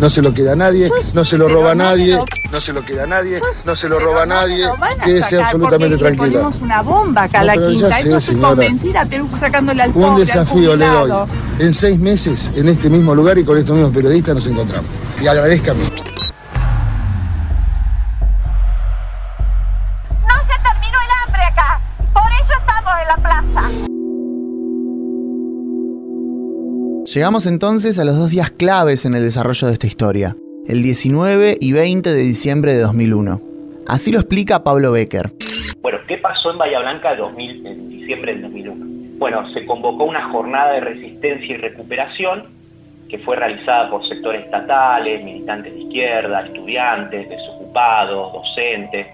No 0.00 0.08
se 0.08 0.22
lo 0.22 0.32
queda 0.32 0.52
a 0.52 0.56
nadie, 0.56 0.90
no 1.12 1.24
se 1.24 1.36
lo 1.36 1.46
roba 1.46 1.72
a 1.72 1.74
nadie, 1.74 2.18
no 2.50 2.60
se 2.60 2.72
lo 2.72 2.82
queda 2.82 3.04
a 3.04 3.06
nadie, 3.06 3.38
no 3.66 3.76
se 3.76 3.86
lo 3.88 3.98
roba 4.00 4.22
a 4.22 4.26
nadie. 4.26 4.64
A 4.66 4.96
Quédese 5.04 5.38
absolutamente 5.40 5.98
tranquila. 5.98 6.48
una 6.60 6.80
bomba 6.82 7.24
acá 7.24 7.40
a 7.40 7.44
la 7.44 7.52
pero 7.54 7.70
ya 7.70 7.78
quinta. 7.78 7.92
sé, 7.94 8.00
Eso 8.08 8.16
estoy 8.16 8.34
señora. 8.34 8.48
convencida, 8.48 9.06
pero 9.10 9.28
sacándole 9.38 9.82
al 9.82 9.90
Un 9.94 10.16
desafío 10.16 10.74
le 10.74 10.86
doy. 10.86 11.10
En 11.58 11.74
seis 11.74 11.98
meses, 11.98 12.50
en 12.54 12.68
este 12.70 12.88
mismo 12.88 13.14
lugar 13.14 13.36
y 13.38 13.44
con 13.44 13.58
estos 13.58 13.76
mismos 13.76 13.94
periodistas 13.94 14.34
nos 14.34 14.46
encontramos. 14.46 14.88
Y 15.22 15.26
agradezcame. 15.26 15.80
No 15.84 16.19
Llegamos 27.12 27.48
entonces 27.48 27.98
a 27.98 28.04
los 28.04 28.16
dos 28.16 28.30
días 28.30 28.52
claves 28.52 29.04
en 29.04 29.16
el 29.16 29.24
desarrollo 29.24 29.66
de 29.66 29.72
esta 29.72 29.88
historia, 29.88 30.36
el 30.68 30.80
19 30.80 31.56
y 31.60 31.72
20 31.72 32.08
de 32.08 32.22
diciembre 32.22 32.72
de 32.72 32.82
2001. 32.82 33.40
Así 33.88 34.12
lo 34.12 34.20
explica 34.20 34.62
Pablo 34.62 34.92
Becker. 34.92 35.32
Bueno, 35.82 35.98
¿qué 36.06 36.18
pasó 36.18 36.52
en 36.52 36.58
Bahía 36.58 36.78
Blanca 36.78 37.16
2000, 37.16 37.66
en 37.66 37.88
diciembre 37.88 38.34
del 38.34 38.42
2001? 38.42 39.18
Bueno, 39.18 39.52
se 39.52 39.66
convocó 39.66 40.04
una 40.04 40.30
jornada 40.30 40.74
de 40.74 40.82
resistencia 40.82 41.52
y 41.52 41.56
recuperación 41.56 42.44
que 43.08 43.18
fue 43.18 43.34
realizada 43.34 43.90
por 43.90 44.08
sectores 44.08 44.44
estatales, 44.44 45.24
militantes 45.24 45.74
de 45.74 45.80
izquierda, 45.80 46.46
estudiantes, 46.46 47.28
desocupados, 47.28 48.34
docentes, 48.34 49.08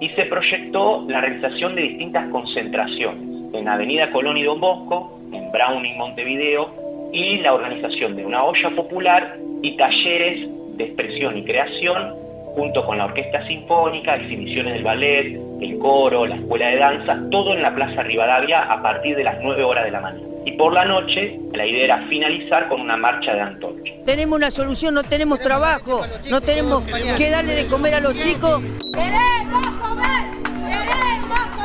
y 0.00 0.08
se 0.08 0.24
proyectó 0.24 1.04
la 1.08 1.20
realización 1.20 1.76
de 1.76 1.82
distintas 1.82 2.28
concentraciones 2.30 3.54
en 3.54 3.68
Avenida 3.68 4.10
Colón 4.10 4.36
y 4.38 4.42
Don 4.42 4.58
Bosco, 4.58 5.20
en 5.32 5.52
Browning, 5.52 5.98
Montevideo, 5.98 6.87
y 7.12 7.38
la 7.38 7.54
organización 7.54 8.16
de 8.16 8.26
una 8.26 8.44
olla 8.44 8.70
popular 8.70 9.36
y 9.62 9.76
talleres 9.76 10.48
de 10.76 10.84
expresión 10.84 11.36
y 11.36 11.44
creación 11.44 12.14
junto 12.54 12.84
con 12.84 12.98
la 12.98 13.04
orquesta 13.06 13.46
sinfónica, 13.46 14.16
exhibiciones 14.16 14.74
del 14.74 14.82
ballet, 14.82 15.40
el 15.60 15.78
coro, 15.78 16.26
la 16.26 16.36
escuela 16.36 16.68
de 16.68 16.76
danza, 16.76 17.18
todo 17.30 17.54
en 17.54 17.62
la 17.62 17.74
Plaza 17.74 18.02
Rivadavia 18.02 18.62
a 18.62 18.82
partir 18.82 19.16
de 19.16 19.24
las 19.24 19.36
9 19.40 19.62
horas 19.62 19.84
de 19.84 19.90
la 19.90 20.00
mañana. 20.00 20.26
Y 20.44 20.52
por 20.52 20.72
la 20.72 20.84
noche 20.84 21.36
la 21.52 21.66
idea 21.66 21.84
era 21.84 21.98
finalizar 22.08 22.68
con 22.68 22.80
una 22.80 22.96
marcha 22.96 23.34
de 23.34 23.40
antorcha. 23.40 23.92
Tenemos 24.06 24.36
una 24.36 24.50
solución, 24.50 24.94
no 24.94 25.02
tenemos 25.04 25.40
trabajo, 25.40 26.02
no 26.30 26.40
tenemos 26.40 26.82
que 27.16 27.30
darle 27.30 27.54
de 27.54 27.66
comer 27.66 27.94
a 27.94 28.00
los 28.00 28.18
chicos. 28.18 28.62
¡Queremos 28.92 29.66
comer! 29.80 30.30
¡Queremos 30.66 31.40
comer! 31.40 31.57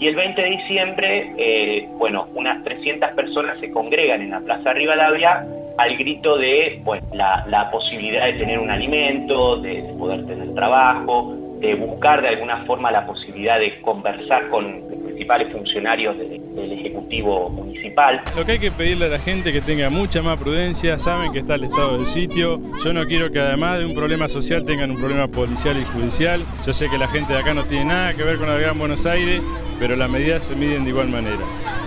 Y 0.00 0.06
el 0.06 0.14
20 0.14 0.40
de 0.40 0.50
diciembre, 0.50 1.32
eh, 1.36 1.88
bueno, 1.98 2.28
unas 2.34 2.62
300 2.64 3.10
personas 3.12 3.58
se 3.58 3.70
congregan 3.70 4.22
en 4.22 4.30
la 4.30 4.40
Plaza 4.40 4.72
Rivadavia 4.72 5.44
al 5.76 5.96
grito 5.96 6.36
de 6.36 6.80
la, 7.12 7.68
posibilidad 7.72 8.26
de 8.26 8.32
tener 8.34 8.58
un 8.58 8.70
alimento, 8.70 9.56
de, 9.60 9.82
de 9.82 9.92
poder 9.94 10.24
tener 10.26 10.54
trabajo, 10.54 11.34
de 11.60 11.74
buscar 11.74 12.22
de 12.22 12.28
alguna 12.28 12.64
forma 12.64 12.90
la 12.90 13.06
posibilidad 13.06 13.58
de 13.58 13.80
conversar 13.80 14.48
con 14.48 14.88
principales 15.28 15.52
funcionarios 15.52 16.16
de- 16.16 16.40
del 16.54 16.72
Ejecutivo 16.72 17.50
Municipal. 17.50 18.20
Lo 18.36 18.44
que 18.46 18.52
hay 18.52 18.58
que 18.58 18.70
pedirle 18.70 19.06
a 19.06 19.08
la 19.08 19.18
gente 19.18 19.52
que 19.52 19.60
tenga 19.60 19.90
mucha 19.90 20.22
más 20.22 20.38
prudencia, 20.38 20.98
saben 20.98 21.32
que 21.32 21.40
está 21.40 21.56
el 21.56 21.64
estado 21.64 21.98
del 21.98 22.06
sitio. 22.06 22.58
Yo 22.82 22.92
no 22.94 23.04
quiero 23.06 23.30
que 23.30 23.38
además 23.38 23.78
de 23.78 23.84
un 23.86 23.94
problema 23.94 24.28
social 24.28 24.64
tengan 24.64 24.90
un 24.90 24.96
problema 24.98 25.28
policial 25.28 25.76
y 25.76 25.84
judicial. 25.84 26.42
Yo 26.66 26.72
sé 26.72 26.88
que 26.88 26.96
la 26.98 27.08
gente 27.08 27.34
de 27.34 27.40
acá 27.40 27.52
no 27.52 27.64
tiene 27.64 27.86
nada 27.86 28.14
que 28.14 28.22
ver 28.22 28.38
con 28.38 28.48
la 28.48 28.56
Gran 28.56 28.78
Buenos 28.78 29.04
Aires, 29.04 29.42
pero 29.78 29.96
las 29.96 30.08
medidas 30.08 30.44
se 30.44 30.56
miden 30.56 30.84
de 30.84 30.90
igual 30.90 31.08
manera. 31.08 31.36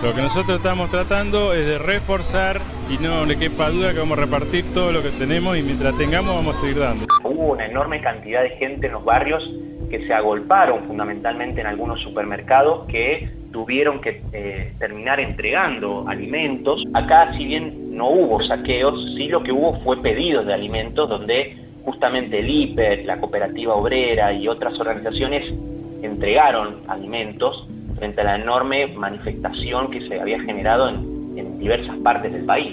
Lo 0.04 0.14
que 0.14 0.22
nosotros 0.22 0.58
estamos 0.58 0.90
tratando 0.90 1.52
es 1.52 1.66
de 1.66 1.78
reforzar 1.78 2.60
y 2.90 3.02
no 3.02 3.24
le 3.26 3.36
quepa 3.36 3.70
duda 3.70 3.92
que 3.92 3.98
vamos 3.98 4.18
a 4.18 4.22
repartir 4.22 4.64
todo 4.72 4.92
lo 4.92 5.02
que 5.02 5.10
tenemos 5.10 5.56
y 5.58 5.62
mientras 5.62 5.96
tengamos 5.98 6.34
vamos 6.36 6.56
a 6.56 6.60
seguir 6.60 6.78
dando. 6.78 7.06
Hubo 7.24 7.52
una 7.52 7.66
enorme 7.66 8.00
cantidad 8.00 8.42
de 8.42 8.50
gente 8.50 8.86
en 8.86 8.92
los 8.94 9.04
barrios 9.04 9.42
que 9.92 10.06
se 10.06 10.14
agolparon 10.14 10.84
fundamentalmente 10.84 11.60
en 11.60 11.66
algunos 11.66 12.00
supermercados 12.00 12.86
que 12.86 13.28
tuvieron 13.52 14.00
que 14.00 14.22
eh, 14.32 14.72
terminar 14.78 15.20
entregando 15.20 16.08
alimentos. 16.08 16.82
Acá, 16.94 17.34
si 17.36 17.44
bien 17.44 17.94
no 17.94 18.08
hubo 18.08 18.40
saqueos, 18.40 18.98
sí 19.18 19.28
lo 19.28 19.42
que 19.42 19.52
hubo 19.52 19.78
fue 19.80 20.00
pedidos 20.00 20.46
de 20.46 20.54
alimentos 20.54 21.10
donde 21.10 21.58
justamente 21.84 22.38
el 22.38 22.48
IPER, 22.48 23.04
la 23.04 23.20
cooperativa 23.20 23.74
obrera 23.74 24.32
y 24.32 24.48
otras 24.48 24.80
organizaciones 24.80 25.44
entregaron 26.02 26.76
alimentos 26.88 27.68
frente 27.98 28.22
a 28.22 28.24
la 28.24 28.36
enorme 28.36 28.86
manifestación 28.86 29.90
que 29.90 30.08
se 30.08 30.18
había 30.18 30.40
generado 30.40 30.88
en, 30.88 31.36
en 31.36 31.58
diversas 31.58 31.98
partes 32.02 32.32
del 32.32 32.46
país. 32.46 32.72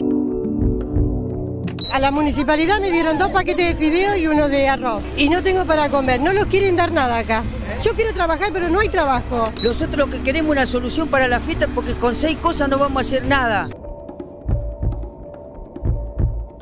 A 1.92 1.98
la 2.00 2.12
municipalidad 2.12 2.80
me 2.80 2.92
dieron 2.92 3.18
dos 3.18 3.30
paquetes 3.30 3.68
de 3.68 3.76
fideo 3.76 4.16
y 4.16 4.28
uno 4.28 4.48
de 4.48 4.68
arroz. 4.68 5.04
Y 5.18 5.28
no 5.28 5.42
tengo 5.42 5.66
para 5.66 5.90
comer, 5.90 6.22
no 6.22 6.34
los 6.34 6.46
quieren 6.46 6.76
dar 6.76 6.92
nada 6.92 7.18
acá. 7.18 7.44
Yo 7.84 7.94
quiero 7.94 8.14
trabajar, 8.14 8.50
pero 8.54 8.70
no 8.70 8.80
hay 8.80 8.90
trabajo. 8.90 9.52
Nosotros 9.64 9.98
lo 9.98 10.10
que 10.10 10.22
queremos 10.22 10.52
es 10.52 10.52
una 10.52 10.66
solución 10.68 11.08
para 11.08 11.28
la 11.28 11.40
fiesta 11.40 11.68
porque 11.74 11.94
con 11.94 12.16
seis 12.16 12.38
cosas 12.38 12.70
no 12.70 12.78
vamos 12.78 12.98
a 12.98 13.02
hacer 13.02 13.26
nada. 13.26 13.70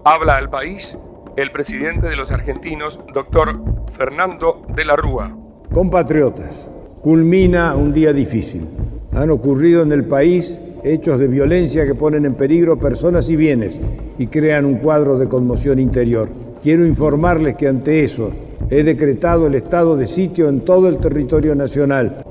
Habla 0.06 0.38
al 0.38 0.50
país 0.50 0.98
el 1.36 1.52
presidente 1.52 2.08
de 2.08 2.16
los 2.16 2.32
argentinos, 2.32 3.00
doctor 3.14 3.60
Fernando 3.98 4.66
de 4.70 4.86
la 4.86 4.96
Rúa. 4.96 5.36
Compatriotas, 5.74 6.70
culmina 7.02 7.76
un 7.76 7.92
día 7.92 8.14
difícil. 8.14 8.68
Han 9.14 9.30
ocurrido 9.30 9.84
en 9.84 9.92
el 9.92 10.06
país 10.06 10.58
hechos 10.94 11.20
de 11.20 11.28
violencia 11.28 11.86
que 11.86 11.96
ponen 11.96 12.26
en 12.26 12.36
peligro 12.36 12.78
personas 12.78 13.30
y 13.30 13.36
bienes 13.36 13.76
y 14.18 14.28
crean 14.28 14.66
un 14.66 14.78
cuadro 14.78 15.18
de 15.18 15.28
conmoción 15.28 15.80
interior. 15.80 16.30
Quiero 16.64 16.86
informarles 16.86 17.56
que 17.56 17.68
ante 17.68 18.04
eso 18.04 18.32
he 18.70 18.84
decretado 18.84 19.48
el 19.48 19.56
estado 19.56 19.96
de 19.96 20.08
sitio 20.08 20.50
en 20.50 20.62
todo 20.62 20.88
el 20.90 20.98
territorio 20.98 21.56
nacional. 21.56 22.24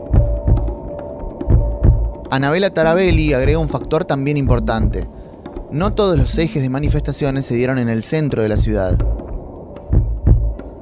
Anabela 2.31 2.71
Tarabelli 2.71 3.33
agrega 3.33 3.59
un 3.59 3.69
factor 3.69 4.05
también 4.05 4.37
importante. 4.37 5.07
No 5.71 5.95
todos 5.95 6.19
los 6.19 6.37
ejes 6.39 6.63
de 6.63 6.69
manifestaciones 6.69 7.47
se 7.47 7.55
dieron 7.55 7.79
en 7.79 7.89
el 7.89 8.03
centro 8.03 8.43
de 8.43 8.49
la 8.49 8.57
ciudad. 8.57 8.99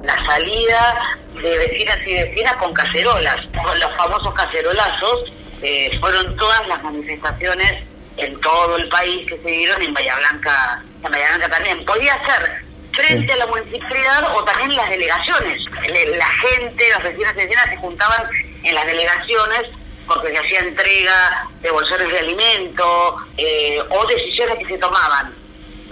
La 0.03 0.25
salida 0.25 0.95
de 1.41 1.57
vecinas 1.57 1.97
y 2.07 2.13
vecinas 2.13 2.55
con 2.57 2.73
cacerolas, 2.73 3.35
con 3.51 3.79
los 3.79 3.89
famosos 3.97 4.33
cacerolazos, 4.33 5.31
eh, 5.65 5.97
fueron 5.99 6.35
todas 6.37 6.67
las 6.67 6.81
manifestaciones 6.83 7.73
en 8.17 8.39
todo 8.41 8.77
el 8.77 8.87
país 8.89 9.27
que 9.29 9.37
se 9.41 9.49
dieron 9.49 9.81
en 9.81 9.93
Bahía 9.93 10.15
Blanca, 10.17 10.83
en 11.03 11.11
Bahía 11.11 11.27
Blanca 11.35 11.49
también. 11.49 11.83
Podía 11.85 12.13
ser 12.25 12.63
frente 12.93 13.33
a 13.33 13.35
la 13.37 13.47
municipalidad 13.47 14.35
o 14.35 14.43
también 14.45 14.75
las 14.75 14.89
delegaciones. 14.89 15.57
Le- 15.87 16.15
La 16.17 16.29
gente, 16.29 16.89
las 16.91 17.03
vecinas 17.03 17.33
y 17.33 17.37
vecinas 17.37 17.65
se 17.69 17.77
juntaban 17.77 18.29
en 18.63 18.75
las 18.75 18.85
delegaciones 18.85 19.63
porque 20.07 20.29
se 20.31 20.37
hacía 20.37 20.59
entrega 20.59 21.47
de 21.61 21.71
bolsones 21.71 22.07
de 22.09 22.19
alimento 22.19 23.17
eh, 23.37 23.79
o 23.89 24.05
decisiones 24.05 24.55
que 24.59 24.67
se 24.73 24.77
tomaban 24.77 25.35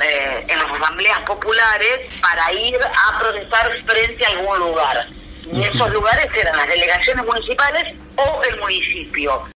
eh, 0.02 0.46
en 0.48 0.58
las 0.60 0.72
asambleas 0.72 1.20
populares 1.22 2.00
para 2.22 2.54
ir 2.54 2.78
a 2.84 3.20
protestar 3.20 3.72
frente 3.88 4.26
a 4.26 4.30
algún 4.30 4.60
lugar. 4.60 5.08
Y 5.52 5.62
esos 5.64 5.90
lugares 5.92 6.28
eran 6.40 6.56
las 6.56 6.68
delegaciones 6.68 7.26
municipales 7.26 7.84
o 8.16 8.42
el 8.50 8.60
municipio. 8.62 9.50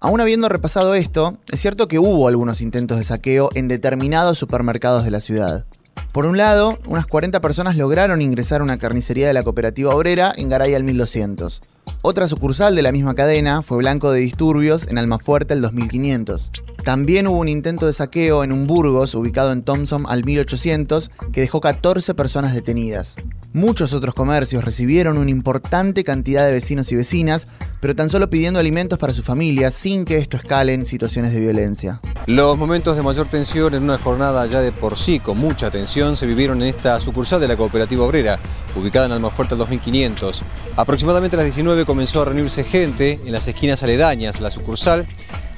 Aún 0.00 0.20
habiendo 0.20 0.48
repasado 0.48 0.94
esto, 0.94 1.38
es 1.50 1.60
cierto 1.60 1.88
que 1.88 1.98
hubo 1.98 2.28
algunos 2.28 2.60
intentos 2.60 2.98
de 2.98 3.04
saqueo 3.04 3.50
en 3.54 3.66
determinados 3.66 4.38
supermercados 4.38 5.02
de 5.02 5.10
la 5.10 5.20
ciudad. 5.20 5.64
Por 6.12 6.24
un 6.24 6.36
lado, 6.36 6.78
unas 6.86 7.06
40 7.06 7.40
personas 7.40 7.76
lograron 7.76 8.22
ingresar 8.22 8.60
a 8.60 8.64
una 8.64 8.78
carnicería 8.78 9.26
de 9.26 9.32
la 9.32 9.42
cooperativa 9.42 9.92
obrera 9.92 10.32
en 10.36 10.48
Garay 10.50 10.74
al 10.74 10.84
1200. 10.84 11.60
Otra 12.02 12.28
sucursal 12.28 12.76
de 12.76 12.82
la 12.82 12.92
misma 12.92 13.16
cadena 13.16 13.62
fue 13.62 13.78
blanco 13.78 14.12
de 14.12 14.20
disturbios 14.20 14.86
en 14.86 14.98
Almafuerte 14.98 15.54
el 15.54 15.62
2500. 15.62 16.52
También 16.88 17.26
hubo 17.26 17.40
un 17.40 17.48
intento 17.48 17.84
de 17.84 17.92
saqueo 17.92 18.42
en 18.44 18.50
un 18.50 18.66
Burgos 18.66 19.14
ubicado 19.14 19.52
en 19.52 19.62
Thompson 19.62 20.06
al 20.08 20.24
1800 20.24 21.10
que 21.34 21.42
dejó 21.42 21.60
14 21.60 22.14
personas 22.14 22.54
detenidas. 22.54 23.14
Muchos 23.52 23.92
otros 23.92 24.14
comercios 24.14 24.64
recibieron 24.64 25.18
una 25.18 25.30
importante 25.30 26.02
cantidad 26.02 26.46
de 26.46 26.52
vecinos 26.52 26.90
y 26.90 26.96
vecinas, 26.96 27.46
pero 27.82 27.94
tan 27.94 28.08
solo 28.08 28.30
pidiendo 28.30 28.58
alimentos 28.58 28.98
para 28.98 29.12
sus 29.12 29.22
familias 29.22 29.74
sin 29.74 30.06
que 30.06 30.16
esto 30.16 30.38
escale 30.38 30.72
en 30.72 30.86
situaciones 30.86 31.34
de 31.34 31.40
violencia. 31.40 32.00
Los 32.26 32.56
momentos 32.56 32.96
de 32.96 33.02
mayor 33.02 33.28
tensión 33.28 33.74
en 33.74 33.82
una 33.82 33.98
jornada 33.98 34.46
ya 34.46 34.62
de 34.62 34.72
por 34.72 34.96
sí 34.96 35.20
con 35.20 35.36
mucha 35.36 35.70
tensión 35.70 36.16
se 36.16 36.26
vivieron 36.26 36.62
en 36.62 36.68
esta 36.68 36.98
sucursal 37.00 37.38
de 37.38 37.48
la 37.48 37.56
cooperativa 37.58 38.02
obrera, 38.06 38.38
ubicada 38.74 39.04
en 39.04 39.12
Almafuerte 39.12 39.52
al 39.52 39.58
2500. 39.58 40.40
Aproximadamente 40.76 41.36
a 41.36 41.40
las 41.40 41.44
19 41.44 41.84
comenzó 41.84 42.22
a 42.22 42.24
reunirse 42.24 42.64
gente 42.64 43.20
en 43.26 43.32
las 43.32 43.46
esquinas 43.46 43.82
aledañas 43.82 44.40
la 44.40 44.50
sucursal 44.50 45.06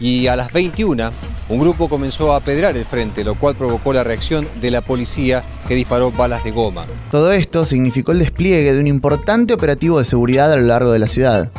y 0.00 0.26
a 0.26 0.37
las 0.37 0.52
21 0.52 1.11
un 1.49 1.59
grupo 1.59 1.88
comenzó 1.88 2.33
a 2.33 2.37
apedrar 2.37 2.76
el 2.76 2.85
frente, 2.85 3.25
lo 3.25 3.35
cual 3.35 3.57
provocó 3.57 3.92
la 3.92 4.04
reacción 4.04 4.49
de 4.61 4.71
la 4.71 4.83
policía 4.83 5.42
que 5.66 5.75
disparó 5.75 6.12
balas 6.12 6.45
de 6.45 6.52
goma. 6.52 6.85
Todo 7.11 7.33
esto 7.33 7.64
significó 7.64 8.12
el 8.12 8.21
despliegue 8.21 8.73
de 8.73 8.80
un 8.80 8.87
importante 8.87 9.52
operativo 9.52 9.99
de 9.99 10.04
seguridad 10.04 10.52
a 10.52 10.57
lo 10.57 10.62
largo 10.62 10.92
de 10.92 11.00
la 11.00 11.09
ciudad. 11.09 11.50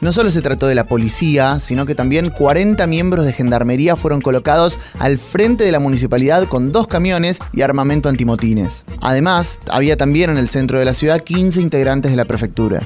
No 0.00 0.12
solo 0.12 0.30
se 0.30 0.42
trató 0.42 0.68
de 0.68 0.76
la 0.76 0.86
policía, 0.86 1.58
sino 1.58 1.84
que 1.84 1.96
también 1.96 2.30
40 2.30 2.86
miembros 2.86 3.24
de 3.24 3.32
gendarmería 3.32 3.96
fueron 3.96 4.20
colocados 4.20 4.78
al 5.00 5.18
frente 5.18 5.64
de 5.64 5.72
la 5.72 5.80
municipalidad 5.80 6.44
con 6.44 6.70
dos 6.70 6.86
camiones 6.86 7.40
y 7.52 7.62
armamento 7.62 8.08
antimotines. 8.08 8.84
Además, 9.00 9.58
había 9.68 9.96
también 9.96 10.30
en 10.30 10.36
el 10.36 10.50
centro 10.50 10.78
de 10.78 10.84
la 10.84 10.94
ciudad 10.94 11.20
15 11.20 11.60
integrantes 11.60 12.12
de 12.12 12.16
la 12.16 12.26
prefectura. 12.26 12.80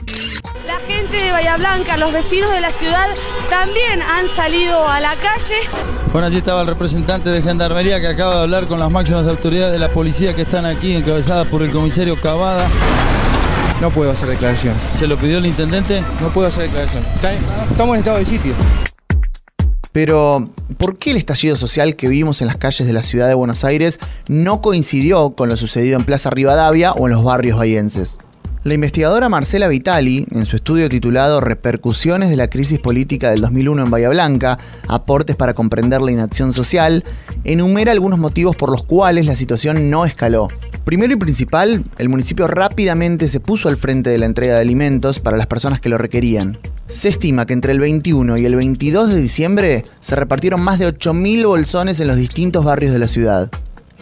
De 1.32 1.38
Bahía 1.38 1.56
Blanca, 1.56 1.96
los 1.96 2.12
vecinos 2.12 2.50
de 2.50 2.60
la 2.60 2.70
ciudad 2.70 3.06
también 3.48 4.02
han 4.02 4.28
salido 4.28 4.86
a 4.86 5.00
la 5.00 5.16
calle. 5.16 5.54
Bueno, 6.12 6.26
allí 6.26 6.36
estaba 6.36 6.60
el 6.60 6.66
representante 6.66 7.30
de 7.30 7.40
Gendarmería 7.40 8.02
que 8.02 8.08
acaba 8.08 8.36
de 8.36 8.42
hablar 8.42 8.66
con 8.66 8.78
las 8.78 8.90
máximas 8.90 9.26
autoridades 9.26 9.72
de 9.72 9.78
la 9.78 9.88
policía 9.88 10.36
que 10.36 10.42
están 10.42 10.66
aquí 10.66 10.92
encabezadas 10.92 11.46
por 11.48 11.62
el 11.62 11.72
comisario 11.72 12.20
Cavada. 12.20 12.68
No 13.80 13.90
puedo 13.90 14.10
hacer 14.10 14.28
declaración. 14.28 14.74
¿Se 14.98 15.06
lo 15.06 15.16
pidió 15.16 15.38
el 15.38 15.46
intendente? 15.46 16.02
No 16.20 16.28
puedo 16.28 16.48
hacer 16.48 16.64
declaración. 16.64 17.02
Estamos 17.70 17.94
en 17.94 18.00
estado 18.00 18.18
de 18.18 18.26
sitio. 18.26 18.54
Pero, 19.92 20.44
¿por 20.76 20.98
qué 20.98 21.12
el 21.12 21.16
estallido 21.16 21.56
social 21.56 21.96
que 21.96 22.08
vimos 22.08 22.42
en 22.42 22.48
las 22.48 22.58
calles 22.58 22.86
de 22.86 22.92
la 22.92 23.02
ciudad 23.02 23.28
de 23.28 23.34
Buenos 23.34 23.64
Aires 23.64 24.00
no 24.28 24.60
coincidió 24.60 25.30
con 25.30 25.48
lo 25.48 25.56
sucedido 25.56 25.98
en 25.98 26.04
Plaza 26.04 26.28
Rivadavia 26.28 26.92
o 26.92 27.06
en 27.06 27.14
los 27.14 27.24
barrios 27.24 27.56
bahienses? 27.56 28.18
La 28.64 28.74
investigadora 28.74 29.28
Marcela 29.28 29.66
Vitali, 29.66 30.24
en 30.30 30.46
su 30.46 30.54
estudio 30.54 30.88
titulado 30.88 31.40
Repercusiones 31.40 32.30
de 32.30 32.36
la 32.36 32.48
crisis 32.48 32.78
política 32.78 33.28
del 33.28 33.40
2001 33.40 33.82
en 33.82 33.90
Bahía 33.90 34.08
Blanca, 34.08 34.56
aportes 34.86 35.36
para 35.36 35.54
comprender 35.54 36.00
la 36.00 36.12
inacción 36.12 36.52
social, 36.52 37.02
enumera 37.42 37.90
algunos 37.90 38.20
motivos 38.20 38.54
por 38.54 38.70
los 38.70 38.86
cuales 38.86 39.26
la 39.26 39.34
situación 39.34 39.90
no 39.90 40.04
escaló. 40.04 40.46
Primero 40.84 41.12
y 41.12 41.16
principal, 41.16 41.82
el 41.98 42.08
municipio 42.08 42.46
rápidamente 42.46 43.26
se 43.26 43.40
puso 43.40 43.68
al 43.68 43.78
frente 43.78 44.10
de 44.10 44.18
la 44.18 44.26
entrega 44.26 44.54
de 44.54 44.60
alimentos 44.60 45.18
para 45.18 45.36
las 45.36 45.48
personas 45.48 45.80
que 45.80 45.88
lo 45.88 45.98
requerían. 45.98 46.56
Se 46.86 47.08
estima 47.08 47.46
que 47.46 47.54
entre 47.54 47.72
el 47.72 47.80
21 47.80 48.38
y 48.38 48.44
el 48.44 48.54
22 48.54 49.08
de 49.08 49.16
diciembre 49.16 49.82
se 50.00 50.14
repartieron 50.14 50.60
más 50.60 50.78
de 50.78 50.86
8.000 50.86 51.46
bolsones 51.48 51.98
en 51.98 52.06
los 52.06 52.16
distintos 52.16 52.64
barrios 52.64 52.92
de 52.92 53.00
la 53.00 53.08
ciudad. 53.08 53.50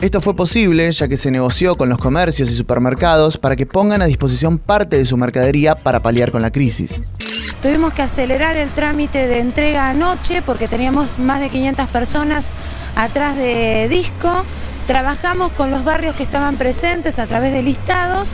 Esto 0.00 0.23
fue 0.23 0.35
posible 0.35 0.90
ya 0.90 1.09
que 1.09 1.19
se 1.19 1.30
negoció 1.30 1.76
con 1.76 1.90
los 1.90 1.99
comercios 1.99 2.50
y 2.50 2.54
supermercados 2.54 3.37
para 3.37 3.54
que 3.54 3.66
pongan 3.66 4.00
a 4.00 4.07
disposición 4.07 4.59
parte 4.59 4.97
de 4.97 5.04
su 5.04 5.19
mercadería 5.19 5.75
para 5.75 6.00
paliar 6.00 6.33
con 6.33 6.40
la 6.40 6.50
crisis. 6.50 7.02
Tuvimos 7.61 7.92
que 7.92 8.00
acelerar 8.00 8.57
el 8.57 8.71
trámite 8.71 9.26
de 9.26 9.40
entrega 9.40 9.90
anoche 9.90 10.40
porque 10.40 10.69
teníamos 10.69 11.19
más 11.19 11.40
de 11.40 11.50
500 11.50 11.87
personas 11.88 12.47
atrás 12.97 13.37
de 13.37 13.88
disco. 13.90 14.47
Trabajamos 14.87 15.52
con 15.52 15.71
los 15.71 15.85
barrios 15.85 16.16
que 16.16 16.23
estaban 16.23 16.57
presentes 16.57 17.19
a 17.19 17.26
través 17.26 17.52
de 17.52 17.62
listados 17.62 18.30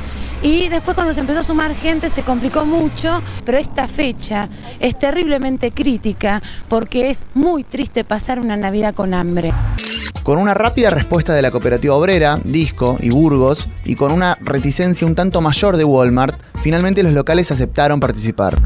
y 0.47 0.69
después 0.69 0.95
cuando 0.95 1.12
se 1.12 1.19
empezó 1.19 1.41
a 1.41 1.43
sumar 1.43 1.75
gente 1.75 2.09
se 2.09 2.23
complicó 2.23 2.65
mucho, 2.65 3.21
pero 3.45 3.59
esta 3.59 3.88
fecha 3.88 4.49
es 4.79 4.97
terriblemente 4.97 5.73
crítica 5.73 6.41
porque 6.69 7.11
es 7.11 7.25
muy 7.35 7.65
triste 7.65 8.05
pasar 8.05 8.38
una 8.38 8.57
Navidad 8.57 8.95
con 8.95 9.12
hambre. 9.12 9.53
Con 10.23 10.38
una 10.38 10.55
rápida 10.55 10.91
respuesta 10.91 11.35
de 11.35 11.43
la 11.43 11.50
cooperativa 11.50 11.97
obrera, 11.97 12.38
Disco 12.45 12.97
y 13.00 13.11
Burgos, 13.11 13.69
y 13.85 13.97
con 13.97 14.12
una 14.12 14.38
reticencia 14.41 15.05
un 15.05 15.17
tanto 15.17 15.41
mayor 15.41 15.76
de 15.76 15.85
Walmart, 15.85 16.41
finalmente 16.62 17.03
los 17.03 17.12
locales 17.12 17.50
aceptaron 17.50 17.99
participar. 17.99 18.57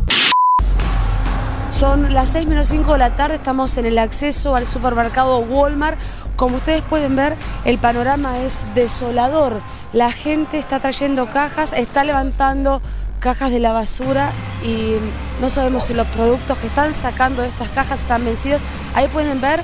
Son 1.71 2.13
las 2.13 2.29
6 2.31 2.47
menos 2.47 2.67
5 2.67 2.93
de 2.93 2.99
la 2.99 3.17
tarde, 3.17 3.37
estamos 3.37 3.79
en 3.79 3.87
el 3.87 3.97
acceso 3.99 4.55
al 4.55 4.67
supermercado 4.67 5.39
Walmart. 5.39 5.99
Como 6.41 6.57
ustedes 6.57 6.81
pueden 6.81 7.17
ver, 7.17 7.37
el 7.67 7.77
panorama 7.77 8.39
es 8.39 8.65
desolador. 8.75 9.61
La 9.93 10.11
gente 10.11 10.57
está 10.57 10.81
trayendo 10.81 11.29
cajas, 11.29 11.75
está 11.75 12.03
levantando 12.03 12.81
cajas 13.19 13.53
de 13.53 13.61
la 13.61 13.73
basura 13.73 14.31
y 14.65 14.95
no 15.43 15.51
sabemos 15.51 15.85
si 15.85 15.93
los 15.93 16.07
productos 16.07 16.57
que 16.57 16.69
están 16.69 16.95
sacando 16.95 17.43
de 17.43 17.49
estas 17.49 17.69
cajas 17.69 18.01
están 18.01 18.25
vencidos. 18.25 18.63
Ahí 18.95 19.07
pueden 19.09 19.43
ver 19.43 19.61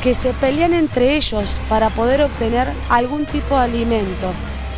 que 0.00 0.14
se 0.14 0.32
pelean 0.34 0.74
entre 0.74 1.16
ellos 1.16 1.58
para 1.68 1.90
poder 1.90 2.22
obtener 2.22 2.68
algún 2.88 3.26
tipo 3.26 3.56
de 3.56 3.64
alimento. 3.64 4.32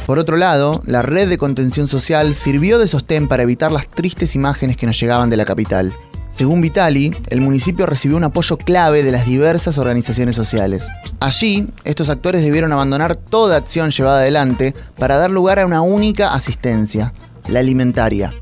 Por 0.07 0.19
otro 0.19 0.39
lado, 0.39 0.81
la 0.87 1.03
red 1.03 1.29
de 1.29 1.37
contención 1.37 1.89
social 1.89 2.35
sirvió 2.35 2.79
de 2.79 2.89
sostén 2.89 3.29
para 3.29 3.43
evitar 3.43 3.71
las 3.71 3.87
tristes 3.87 4.35
imágenes 4.35 4.79
que 4.79 4.87
nos 4.87 4.99
llegaban 4.99 5.29
de 5.29 5.37
la 5.37 5.45
capital. 5.45 5.93
Según 6.35 6.61
Vitali, 6.61 7.13
el 7.29 7.41
municipio 7.41 7.87
recibió 7.87 8.17
un 8.17 8.25
apoyo 8.25 8.57
clave 8.57 9.05
de 9.05 9.13
las 9.13 9.25
diversas 9.25 9.79
organizaciones 9.79 10.35
sociales. 10.35 10.89
Allí, 11.21 11.69
estos 11.85 12.09
actores 12.09 12.43
debieron 12.43 12.73
abandonar 12.73 13.15
toda 13.15 13.57
acción 13.57 13.93
llevada 13.93 14.19
adelante 14.19 14.75
para 14.99 15.17
dar 15.17 15.31
lugar 15.31 15.61
a 15.61 15.67
una 15.67 15.83
única 15.83 16.35
asistencia, 16.35 17.15
la 17.47 17.61
alimentaria. 17.61 18.33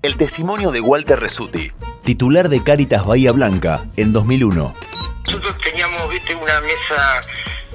El 0.00 0.16
testimonio 0.16 0.70
de 0.70 0.80
Walter 0.80 1.18
Resuti, 1.18 1.72
titular 2.04 2.50
de 2.50 2.62
Cáritas 2.62 3.04
Bahía 3.04 3.32
Blanca 3.32 3.84
en 3.96 4.12
2001. 4.12 4.72
Nosotros 5.26 5.56
teníamos, 5.60 6.08
viste, 6.08 6.36
una 6.36 6.60
mesa 6.60 7.20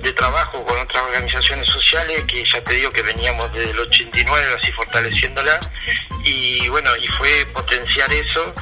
de 0.06 0.14
trabajo 0.14 0.64
con 0.64 0.78
otras 0.78 1.02
organizaciones 1.02 1.66
sociales 1.66 2.24
que 2.28 2.46
ya 2.46 2.64
te 2.64 2.76
digo 2.76 2.92
que 2.92 3.02
veníamos 3.02 3.52
desde 3.52 3.72
el 3.72 3.80
89 3.80 4.46
así 4.62 4.72
fortaleciéndola 4.72 5.60
y 6.24 6.70
bueno, 6.70 6.96
y 6.98 7.08
fue 7.08 7.46
potenciar 7.52 8.14
eso 8.14 8.54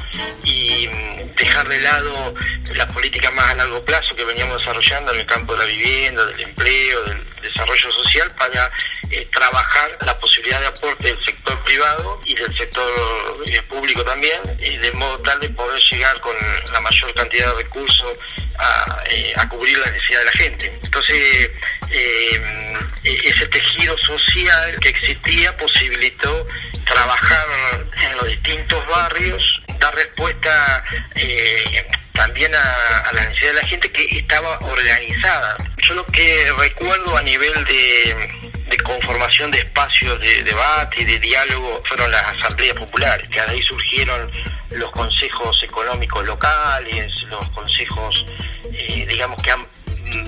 y 0.45 0.87
mm, 0.87 1.35
dejar 1.35 1.67
de 1.67 1.81
lado 1.81 2.33
la 2.75 2.87
política 2.87 3.29
más 3.31 3.51
a 3.51 3.55
largo 3.55 3.83
plazo 3.83 4.15
que 4.15 4.23
veníamos 4.23 4.59
desarrollando 4.59 5.11
en 5.11 5.19
el 5.19 5.25
campo 5.25 5.53
de 5.53 5.59
la 5.59 5.65
vivienda, 5.65 6.25
del 6.27 6.39
empleo, 6.39 7.03
del 7.03 7.27
desarrollo 7.41 7.91
social 7.91 8.31
para 8.37 8.71
eh, 9.15 9.27
trabajar 9.31 9.95
la 10.07 10.17
posibilidad 10.19 10.59
de 10.59 10.65
aporte 10.65 11.07
del 11.07 11.23
sector 11.23 11.63
privado 11.63 12.19
y 12.25 12.33
del 12.33 12.57
sector 12.57 12.89
eh, 13.45 13.61
público 13.69 14.03
también, 14.03 14.41
y 14.59 14.75
de 14.77 14.91
modo 14.93 15.19
tal 15.19 15.39
de 15.39 15.49
poder 15.49 15.79
llegar 15.91 16.19
con 16.19 16.35
la 16.71 16.81
mayor 16.81 17.13
cantidad 17.13 17.49
de 17.49 17.63
recursos 17.63 18.17
a, 18.57 19.03
eh, 19.11 19.35
cubrir 19.49 19.77
la 19.77 19.91
necesidad 19.91 20.19
de 20.19 20.25
la 20.25 20.31
gente. 20.31 20.79
Entonces, 20.83 21.51
ese 23.03 23.47
tejido 23.47 23.95
social 23.99 24.79
que 24.79 24.89
existía 24.89 25.55
posibilitó 25.57 26.47
trabajar 26.83 27.45
en 28.01 28.17
los 28.17 28.27
distintos 28.29 28.83
barrios, 28.87 29.61
dar 29.77 29.93
respuesta 29.93 30.83
también 32.13 32.51
a, 32.55 33.11
la 33.13 33.21
necesidad 33.25 33.53
de 33.53 33.61
la 33.61 33.67
gente 33.67 33.91
que 33.91 34.17
estaba 34.17 34.57
organizada. 34.59 35.55
Yo 35.77 35.93
lo 35.93 36.05
que 36.07 36.51
recuerdo 36.57 37.15
a 37.15 37.21
nivel 37.21 37.53
de 37.65 38.42
conformación 38.83 39.51
de 39.51 39.59
espacios 39.59 40.19
de 40.19 40.43
debate 40.43 41.01
y 41.01 41.05
de 41.05 41.19
diálogo 41.19 41.81
fueron 41.85 42.11
las 42.11 42.23
asambleas 42.33 42.77
populares, 42.77 43.27
que 43.29 43.41
de 43.41 43.51
ahí 43.51 43.61
surgieron 43.61 44.31
los 44.71 44.91
consejos 44.91 45.61
económicos 45.63 46.25
locales, 46.25 47.11
los 47.23 47.47
consejos, 47.49 48.25
eh, 48.71 49.05
digamos, 49.07 49.41
que 49.41 49.51
han 49.51 49.65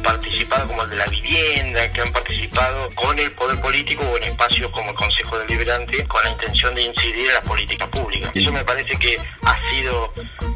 participado 0.02 0.68
como 0.68 0.84
el 0.84 0.90
de 0.92 0.96
la 0.96 1.06
vivienda, 1.08 1.92
que 1.92 2.02
han 2.02 2.12
participado 2.12 2.94
con 2.96 3.18
el 3.20 3.32
poder 3.34 3.60
político 3.62 4.04
o 4.04 4.18
en 4.18 4.24
espacios 4.24 4.72
como 4.72 4.92
el 4.92 4.96
Consejo 4.96 5.38
Deliberante 5.40 6.08
con 6.08 6.24
la 6.24 6.32
intención 6.32 6.74
de 6.76 6.84
incidir 6.84 7.28
en 7.28 7.34
la 7.34 7.42
política 7.42 7.88
pública. 7.88 8.32
Eso 8.34 8.52
me 8.52 8.64
parece 8.64 8.98
que 8.98 9.18
ha 9.44 9.70
sido 9.70 10.14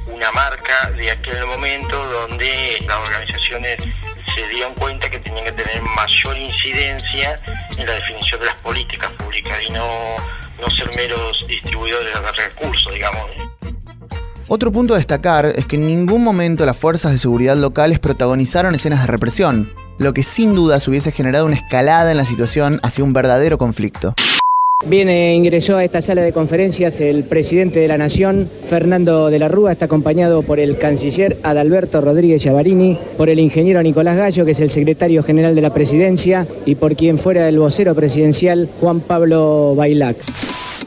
una 0.07 0.31
marca 0.31 0.91
de 0.91 1.11
aquel 1.11 1.45
momento 1.45 2.03
donde 2.05 2.77
las 2.87 2.97
organizaciones 2.97 3.77
se 4.35 4.47
dieron 4.49 4.73
cuenta 4.75 5.09
que 5.09 5.19
tenían 5.19 5.45
que 5.45 5.51
tener 5.51 5.81
mayor 5.81 6.37
incidencia 6.37 7.39
en 7.77 7.85
la 7.85 7.93
definición 7.93 8.39
de 8.39 8.45
las 8.47 8.55
políticas 8.55 9.11
públicas 9.13 9.57
y 9.67 9.71
no, 9.71 9.87
no 10.61 10.69
ser 10.71 10.95
meros 10.95 11.45
distribuidores 11.47 12.13
de 12.13 12.31
recursos, 12.31 12.93
digamos. 12.93 13.25
Otro 14.47 14.71
punto 14.71 14.95
a 14.95 14.97
destacar 14.97 15.45
es 15.45 15.65
que 15.67 15.75
en 15.75 15.85
ningún 15.85 16.23
momento 16.23 16.65
las 16.65 16.75
fuerzas 16.75 17.11
de 17.11 17.19
seguridad 17.19 17.55
locales 17.55 17.99
protagonizaron 17.99 18.73
escenas 18.73 19.01
de 19.01 19.07
represión, 19.07 19.71
lo 19.99 20.13
que 20.13 20.23
sin 20.23 20.55
dudas 20.55 20.87
hubiese 20.87 21.11
generado 21.11 21.45
una 21.45 21.55
escalada 21.55 22.09
en 22.09 22.17
la 22.17 22.25
situación 22.25 22.79
hacia 22.81 23.03
un 23.03 23.13
verdadero 23.13 23.59
conflicto. 23.59 24.15
Bien, 24.87 25.09
ingresó 25.09 25.75
a 25.75 25.83
esta 25.83 26.01
sala 26.01 26.21
de 26.21 26.31
conferencias 26.31 27.01
el 27.01 27.25
presidente 27.25 27.81
de 27.81 27.89
la 27.89 27.97
Nación, 27.97 28.47
Fernando 28.69 29.29
de 29.29 29.37
la 29.37 29.49
Rúa, 29.49 29.73
está 29.73 29.85
acompañado 29.85 30.41
por 30.41 30.57
el 30.57 30.77
canciller 30.77 31.35
Adalberto 31.43 31.99
Rodríguez 31.99 32.43
Chavarini, 32.43 32.97
por 33.17 33.29
el 33.29 33.39
ingeniero 33.39 33.83
Nicolás 33.83 34.15
Gallo, 34.15 34.45
que 34.45 34.51
es 34.51 34.61
el 34.61 34.71
secretario 34.71 35.21
general 35.21 35.53
de 35.53 35.61
la 35.61 35.73
presidencia, 35.73 36.47
y 36.65 36.75
por 36.75 36.95
quien 36.95 37.19
fuera 37.19 37.49
el 37.49 37.59
vocero 37.59 37.93
presidencial, 37.93 38.69
Juan 38.79 39.01
Pablo 39.01 39.73
Bailac. 39.75 40.15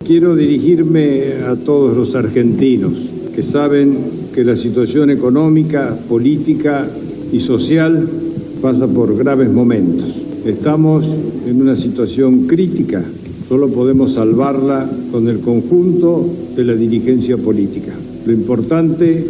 Quiero 0.07 0.37
dirigirme 0.37 1.44
a 1.46 1.55
todos 1.55 1.94
los 1.94 2.14
argentinos 2.14 2.94
que 3.37 3.42
saben 3.42 3.94
que 4.35 4.42
la 4.42 4.57
situación 4.57 5.11
económica, 5.11 5.94
política 6.09 6.88
y 7.31 7.40
social 7.40 8.09
pasa 8.62 8.87
por 8.87 9.14
graves 9.18 9.50
momentos. 9.50 10.16
Estamos 10.46 11.05
en 11.46 11.61
una 11.61 11.76
situación 11.76 12.46
crítica, 12.46 13.02
solo 13.52 13.68
podemos 13.68 14.14
salvarla 14.14 14.88
con 15.10 15.28
el 15.28 15.40
conjunto 15.40 16.24
de 16.56 16.64
la 16.64 16.72
dirigencia 16.72 17.36
política. 17.36 17.92
Lo 18.24 18.32
importante 18.32 19.26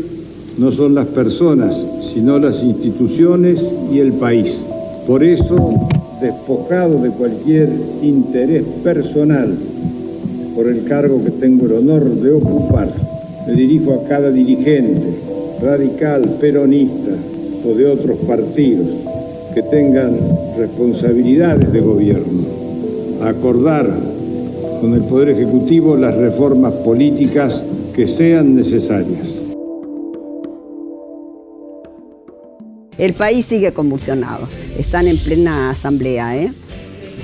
no 0.58 0.70
son 0.70 0.94
las 0.94 1.08
personas, 1.08 1.74
sino 2.14 2.38
las 2.38 2.62
instituciones 2.62 3.60
y 3.92 3.98
el 3.98 4.12
país. 4.12 4.46
Por 5.08 5.24
eso, 5.24 5.74
despojado 6.20 7.02
de 7.02 7.10
cualquier 7.10 7.68
interés 8.00 8.64
personal 8.84 9.58
por 10.54 10.68
el 10.68 10.84
cargo 10.84 11.20
que 11.24 11.32
tengo 11.32 11.66
el 11.66 11.72
honor 11.72 12.04
de 12.04 12.30
ocupar, 12.30 12.94
me 13.48 13.54
dirijo 13.54 13.92
a 13.94 14.08
cada 14.08 14.30
dirigente, 14.30 15.02
radical, 15.60 16.36
peronista 16.40 17.10
o 17.68 17.74
de 17.74 17.86
otros 17.86 18.18
partidos 18.18 18.86
que 19.52 19.64
tengan 19.64 20.16
responsabilidades 20.56 21.72
de 21.72 21.80
gobierno, 21.80 22.44
acordar 23.24 24.11
con 24.82 24.94
el 24.94 25.02
Poder 25.02 25.28
Ejecutivo 25.28 25.96
las 25.96 26.16
reformas 26.16 26.72
políticas 26.72 27.62
que 27.94 28.04
sean 28.04 28.56
necesarias. 28.56 29.28
El 32.98 33.14
país 33.14 33.46
sigue 33.46 33.72
convulsionado. 33.72 34.48
Están 34.76 35.06
en 35.06 35.18
plena 35.18 35.70
asamblea 35.70 36.36
¿eh? 36.36 36.52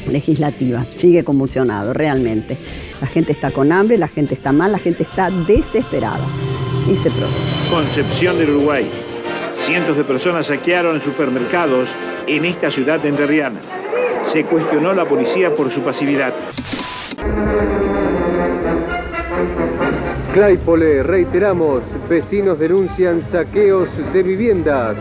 legislativa. 0.09 0.87
Sigue 0.93 1.25
convulsionado, 1.25 1.93
realmente. 1.93 2.57
La 3.01 3.09
gente 3.09 3.33
está 3.33 3.51
con 3.51 3.73
hambre, 3.73 3.99
la 3.99 4.07
gente 4.07 4.35
está 4.35 4.53
mal, 4.53 4.71
la 4.71 4.79
gente 4.79 5.03
está 5.03 5.29
desesperada. 5.29 6.25
Y 6.89 6.95
se 6.95 7.11
produce. 7.11 7.75
Concepción 7.75 8.39
del 8.39 8.51
Uruguay. 8.51 8.87
Cientos 9.67 9.97
de 9.97 10.05
personas 10.05 10.47
saquearon 10.47 11.03
supermercados 11.03 11.89
en 12.29 12.45
esta 12.45 12.71
ciudad 12.71 13.01
de 13.01 13.09
entrerriana. 13.09 13.61
Se 14.33 14.45
cuestionó 14.45 14.95
la 14.95 15.09
policía 15.09 15.57
por 15.57 15.73
su 15.73 15.81
pasividad. 15.81 16.33
Claypole, 20.33 21.03
reiteramos, 21.03 21.83
vecinos 22.09 22.59
denuncian 22.59 23.23
saqueos 23.31 23.89
de 24.13 24.23
viviendas. 24.23 24.97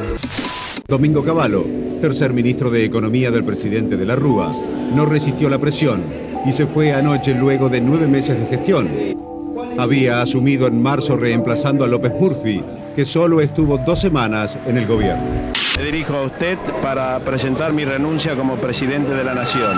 Domingo 0.87 1.23
Cavallo, 1.23 1.65
tercer 2.01 2.33
ministro 2.33 2.71
de 2.71 2.85
Economía 2.85 3.29
del 3.29 3.43
presidente 3.43 3.97
de 3.97 4.05
la 4.05 4.15
Rúa, 4.15 4.55
no 4.95 5.05
resistió 5.05 5.49
la 5.49 5.59
presión 5.59 6.03
y 6.45 6.53
se 6.53 6.65
fue 6.65 6.93
anoche 6.93 7.33
luego 7.35 7.69
de 7.69 7.81
nueve 7.81 8.07
meses 8.07 8.39
de 8.39 8.45
gestión. 8.45 8.87
Había 9.77 10.21
asumido 10.21 10.65
en 10.65 10.81
marzo 10.81 11.17
reemplazando 11.17 11.83
a 11.83 11.87
López 11.87 12.13
Murphy, 12.19 12.63
que 12.95 13.05
solo 13.05 13.41
estuvo 13.41 13.77
dos 13.77 13.99
semanas 13.99 14.57
en 14.65 14.77
el 14.77 14.87
gobierno. 14.87 15.25
Me 15.77 15.83
dirijo 15.83 16.15
a 16.15 16.23
usted 16.23 16.57
para 16.81 17.19
presentar 17.19 17.73
mi 17.73 17.85
renuncia 17.85 18.33
como 18.33 18.55
presidente 18.55 19.13
de 19.13 19.23
la 19.23 19.35
Nación. 19.35 19.77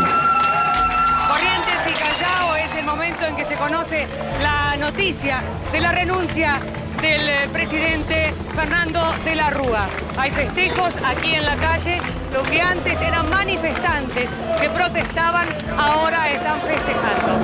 Momento 3.10 3.28
en 3.28 3.36
que 3.36 3.46
se 3.46 3.56
conoce 3.56 4.08
la 4.42 4.78
noticia 4.78 5.42
de 5.72 5.82
la 5.82 5.92
renuncia 5.92 6.60
del 7.02 7.22
eh, 7.28 7.50
presidente 7.52 8.34
Fernando 8.56 9.00
de 9.26 9.36
la 9.36 9.50
Rúa. 9.50 9.88
Hay 10.18 10.30
festejos 10.30 10.98
aquí 11.04 11.34
en 11.34 11.46
la 11.46 11.56
calle, 11.56 11.98
lo 12.34 12.44
que 12.44 12.62
antes 12.62 13.02
eran 13.02 13.28
manifestantes 13.30 14.30
que 14.62 14.70
protestaban, 14.70 15.48
ahora 15.78 16.32
están 16.32 16.62
festejando. 16.62 17.40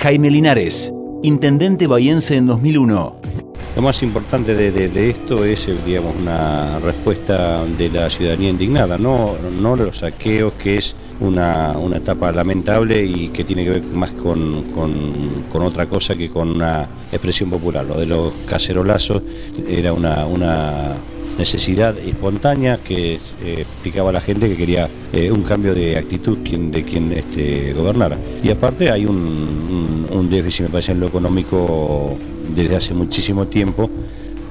Jaime 0.00 0.30
Linares, 0.30 0.92
intendente 1.22 1.86
bahiense 1.86 2.36
en 2.36 2.46
2001. 2.46 3.27
Lo 3.76 3.82
más 3.82 4.02
importante 4.02 4.54
de, 4.54 5.10
esto 5.10 5.44
es, 5.44 5.68
eh, 5.68 5.76
digamos, 5.86 6.16
una 6.20 6.80
respuesta 6.80 7.64
de 7.64 7.88
la 7.90 8.10
ciudadanía 8.10 8.50
indignada, 8.50 8.98
no, 8.98 9.36
no 9.60 9.76
los 9.76 9.98
saqueos, 9.98 10.54
que 10.54 10.78
es 10.78 10.96
una, 11.20 11.72
una 11.78 11.98
etapa 11.98 12.32
lamentable 12.32 13.04
y 13.04 13.28
que 13.28 13.44
tiene 13.44 13.62
que 13.64 13.70
ver 13.70 13.84
más 13.84 14.10
con, 14.12 14.62
con- 14.72 15.44
con 15.52 15.62
otra 15.62 15.86
cosa 15.86 16.16
que 16.16 16.28
con 16.28 16.50
una 16.50 16.88
expresión 17.12 17.50
popular. 17.50 17.84
Lo 17.84 17.94
de 17.98 18.06
los 18.06 18.32
cacerolazos 18.48 19.22
era 19.68 19.92
una, 19.92 20.26
una 20.26 20.94
necesidad 21.38 21.96
espontánea 21.98 22.78
que 22.78 23.14
eh, 23.14 23.18
explicaba 23.60 24.10
a 24.10 24.12
la 24.12 24.20
gente 24.20 24.48
que 24.48 24.56
quería 24.56 24.88
eh, 25.12 25.30
un 25.30 25.42
cambio 25.42 25.74
de 25.74 25.96
actitud 25.96 26.36
de 26.38 26.82
quien 26.82 27.12
este, 27.12 27.72
gobernara. 27.72 28.18
Y 28.42 28.50
aparte 28.50 28.90
hay 28.90 29.06
un, 29.06 30.06
un- 30.10 30.28
déficit, 30.28 30.62
me 30.66 30.68
parece, 30.68 30.92
en 30.92 31.00
lo 31.00 31.06
económico 31.06 32.16
desde 32.54 32.76
hace 32.76 32.92
muchísimo 32.92 33.46
tiempo 33.46 33.88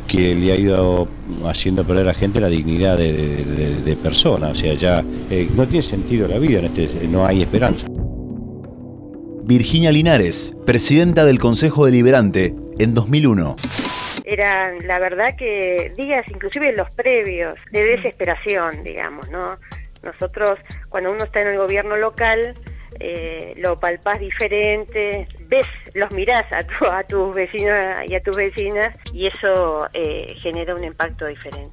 que 0.08 0.34
le 0.34 0.52
ha 0.54 0.56
ido 0.56 1.08
haciendo 1.46 1.84
perder 1.84 2.04
a 2.04 2.08
la 2.08 2.14
gente 2.16 2.40
la 2.40 2.48
dignidad 2.48 2.98
de, 2.98 3.14
de- 3.86 3.96
persona. 3.98 4.48
O 4.50 4.56
sea, 4.56 4.74
ya 4.74 5.04
eh, 5.30 5.48
no 5.56 5.68
tiene 5.68 5.84
sentido 5.84 6.28
la 6.28 6.40
vida, 6.40 6.62
este, 6.62 7.08
no 7.08 7.26
hay 7.26 7.42
esperanza. 7.42 7.86
Virginia 9.44 9.92
Linares, 9.92 10.54
presidenta 10.66 11.26
del 11.26 11.40
Consejo 11.40 11.86
Deliberante 11.86 12.56
en 12.80 12.94
2001. 12.94 13.56
Eran 14.28 14.78
la 14.86 15.00
verdad 15.00 15.30
que 15.38 15.92
días 15.96 16.26
inclusive 16.30 16.72
los 16.74 16.90
previos 16.92 17.54
de 17.72 17.84
desesperación 17.84 18.84
digamos 18.84 19.30
no 19.30 19.58
nosotros 20.04 20.56
cuando 20.90 21.12
uno 21.12 21.24
está 21.24 21.42
en 21.42 21.48
el 21.50 21.58
gobierno 21.58 21.96
local 21.98 22.54
eh, 23.00 23.54
lo 23.58 23.76
palpás 23.78 24.20
diferente 24.20 25.28
ves 25.48 25.66
los 25.94 26.12
mirás 26.14 26.46
a, 26.52 26.64
tu- 26.64 26.86
a 26.92 27.04
tus 27.04 27.36
vecinos 27.36 27.76
y 28.08 28.16
a 28.16 28.22
tus 28.24 28.36
vecinas 28.36 28.96
y 29.14 29.28
eso 29.28 29.88
eh, 29.94 30.28
genera 30.42 30.74
un 30.76 30.84
impacto 30.84 31.26
diferente. 31.26 31.72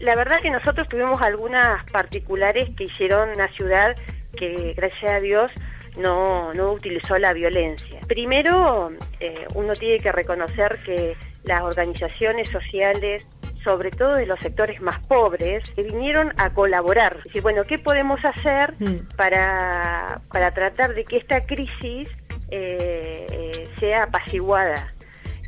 La 0.00 0.14
verdad 0.14 0.38
que 0.40 0.50
nosotros 0.50 0.86
tuvimos 0.88 1.20
algunas 1.20 1.84
particulares 1.90 2.66
que 2.76 2.84
hicieron 2.84 3.30
una 3.34 3.48
ciudad 3.48 3.96
que 4.36 4.74
gracias 4.76 5.10
a 5.10 5.18
Dios 5.18 5.48
no, 5.96 6.52
no 6.54 6.72
utilizó 6.72 7.16
la 7.18 7.32
violencia. 7.32 7.98
Primero, 8.06 8.92
eh, 9.18 9.44
uno 9.56 9.72
tiene 9.74 9.98
que 9.98 10.12
reconocer 10.12 10.78
que 10.84 11.16
las 11.44 11.60
organizaciones 11.60 12.48
sociales, 12.48 13.26
sobre 13.64 13.90
todo 13.90 14.14
de 14.14 14.26
los 14.26 14.38
sectores 14.40 14.80
más 14.80 14.98
pobres, 15.06 15.70
que 15.72 15.82
vinieron 15.82 16.32
a 16.36 16.52
colaborar. 16.52 17.18
Y 17.32 17.40
bueno, 17.40 17.62
¿qué 17.62 17.78
podemos 17.78 18.18
hacer 18.24 18.74
para, 19.16 20.20
para 20.32 20.52
tratar 20.52 20.94
de 20.94 21.04
que 21.04 21.16
esta 21.16 21.44
crisis 21.46 22.08
eh, 22.50 23.26
eh, 23.30 23.68
sea 23.78 24.04
apaciguada? 24.04 24.88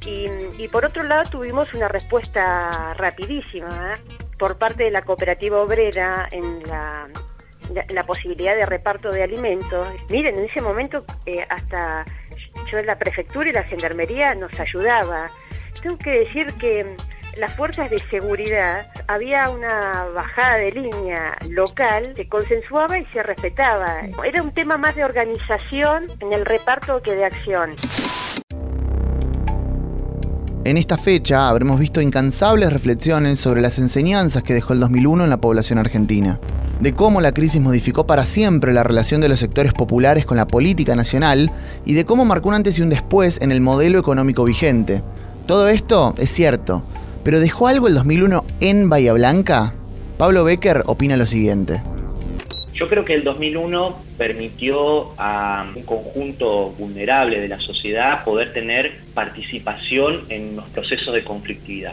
Y, 0.07 0.27
y 0.59 0.69
por 0.69 0.85
otro 0.85 1.03
lado 1.03 1.23
tuvimos 1.31 1.73
una 1.75 1.89
respuesta 1.89 2.93
rapidísima 2.95 3.95
¿eh? 3.95 4.01
por 4.39 4.59
parte 4.59 4.85
de 4.85 4.91
la 4.91 5.01
cooperativa 5.01 5.61
obrera 5.61 6.29
en 6.31 6.63
la, 6.65 7.09
la, 7.73 7.87
la 7.89 8.05
posibilidad 8.05 8.55
de 8.55 8.67
reparto 8.67 9.09
de 9.09 9.23
alimentos. 9.23 9.89
Miren, 10.11 10.39
en 10.39 10.45
ese 10.45 10.61
momento 10.61 11.05
eh, 11.25 11.43
hasta 11.49 12.05
yo 12.71 12.79
en 12.79 12.87
la 12.87 12.99
prefectura 12.99 13.49
y 13.49 13.53
la 13.53 13.63
gendarmería 13.63 14.35
nos 14.35 14.59
ayudaba. 14.61 15.31
Tengo 15.83 15.99
que 15.99 16.11
decir 16.11 16.47
que 16.55 16.85
mm, 16.85 17.39
las 17.39 17.55
fuerzas 17.57 17.91
de 17.91 18.01
seguridad 18.11 18.87
había 19.09 19.51
una 19.51 20.07
bajada 20.15 20.57
de 20.57 20.73
línea 20.73 21.37
local, 21.51 22.13
se 22.15 22.29
consensuaba 22.29 22.99
y 22.99 23.05
se 23.07 23.23
respetaba. 23.23 24.03
Era 24.25 24.43
un 24.43 24.53
tema 24.53 24.77
más 24.77 24.95
de 24.97 25.05
organización 25.05 26.07
en 26.21 26.33
el 26.33 26.45
reparto 26.47 27.03
que 27.03 27.15
de 27.15 27.25
acción. 27.25 27.71
En 30.65 30.79
esta 30.79 30.97
fecha 30.97 31.51
habremos 31.51 31.79
visto 31.79 32.01
incansables 32.01 32.73
reflexiones 32.73 33.39
sobre 33.39 33.61
las 33.61 33.79
enseñanzas 33.79 34.43
que 34.43 34.55
dejó 34.55 34.73
el 34.73 34.81
2001 34.81 35.25
en 35.25 35.31
la 35.31 35.37
población 35.37 35.79
argentina, 35.79 36.41
de 36.81 36.95
cómo 36.95 37.21
la 37.21 37.33
crisis 37.33 37.61
modificó 37.61 38.07
para 38.07 38.25
siempre 38.25 38.73
la 38.73 38.83
relación 38.83 39.21
de 39.21 39.29
los 39.29 39.41
sectores 39.41 39.75
populares 39.75 40.25
con 40.25 40.39
la 40.39 40.47
política 40.47 40.97
nacional 40.97 41.53
y 41.85 41.93
de 41.93 42.07
cómo 42.07 42.25
marcó 42.25 42.49
un 42.49 42.55
antes 42.55 42.79
y 42.79 42.83
un 42.83 42.89
después 42.89 43.43
en 43.43 43.53
el 43.53 43.61
modelo 43.61 43.99
económico 43.99 44.45
vigente. 44.45 45.03
Todo 45.47 45.69
esto 45.69 46.15
es 46.17 46.31
cierto, 46.31 46.83
pero 47.23 47.39
¿dejó 47.39 47.69
algo 47.69 47.87
el 47.87 47.95
2001 47.95 48.47
en 48.61 48.89
Bahía 48.89 49.13
Blanca? 49.13 49.75
Pablo 50.17 50.43
Becker 50.43 50.85
opina 50.87 51.19
lo 51.19 51.27
siguiente. 51.27 51.83
Yo 52.73 52.89
creo 52.89 53.05
que 53.05 53.13
el 53.13 53.25
2001 53.25 53.95
permitió 54.17 55.13
a 55.19 55.67
un 55.77 55.83
conjunto 55.83 56.71
vulnerable 56.79 57.41
de 57.41 57.49
la 57.49 57.61
sociedad 57.61 58.25
poder 58.25 58.55
tener 58.55 59.01
participación 59.13 60.25
en 60.31 60.57
los 60.57 60.65
procesos 60.71 61.13
de 61.13 61.23
conflictividad. 61.23 61.93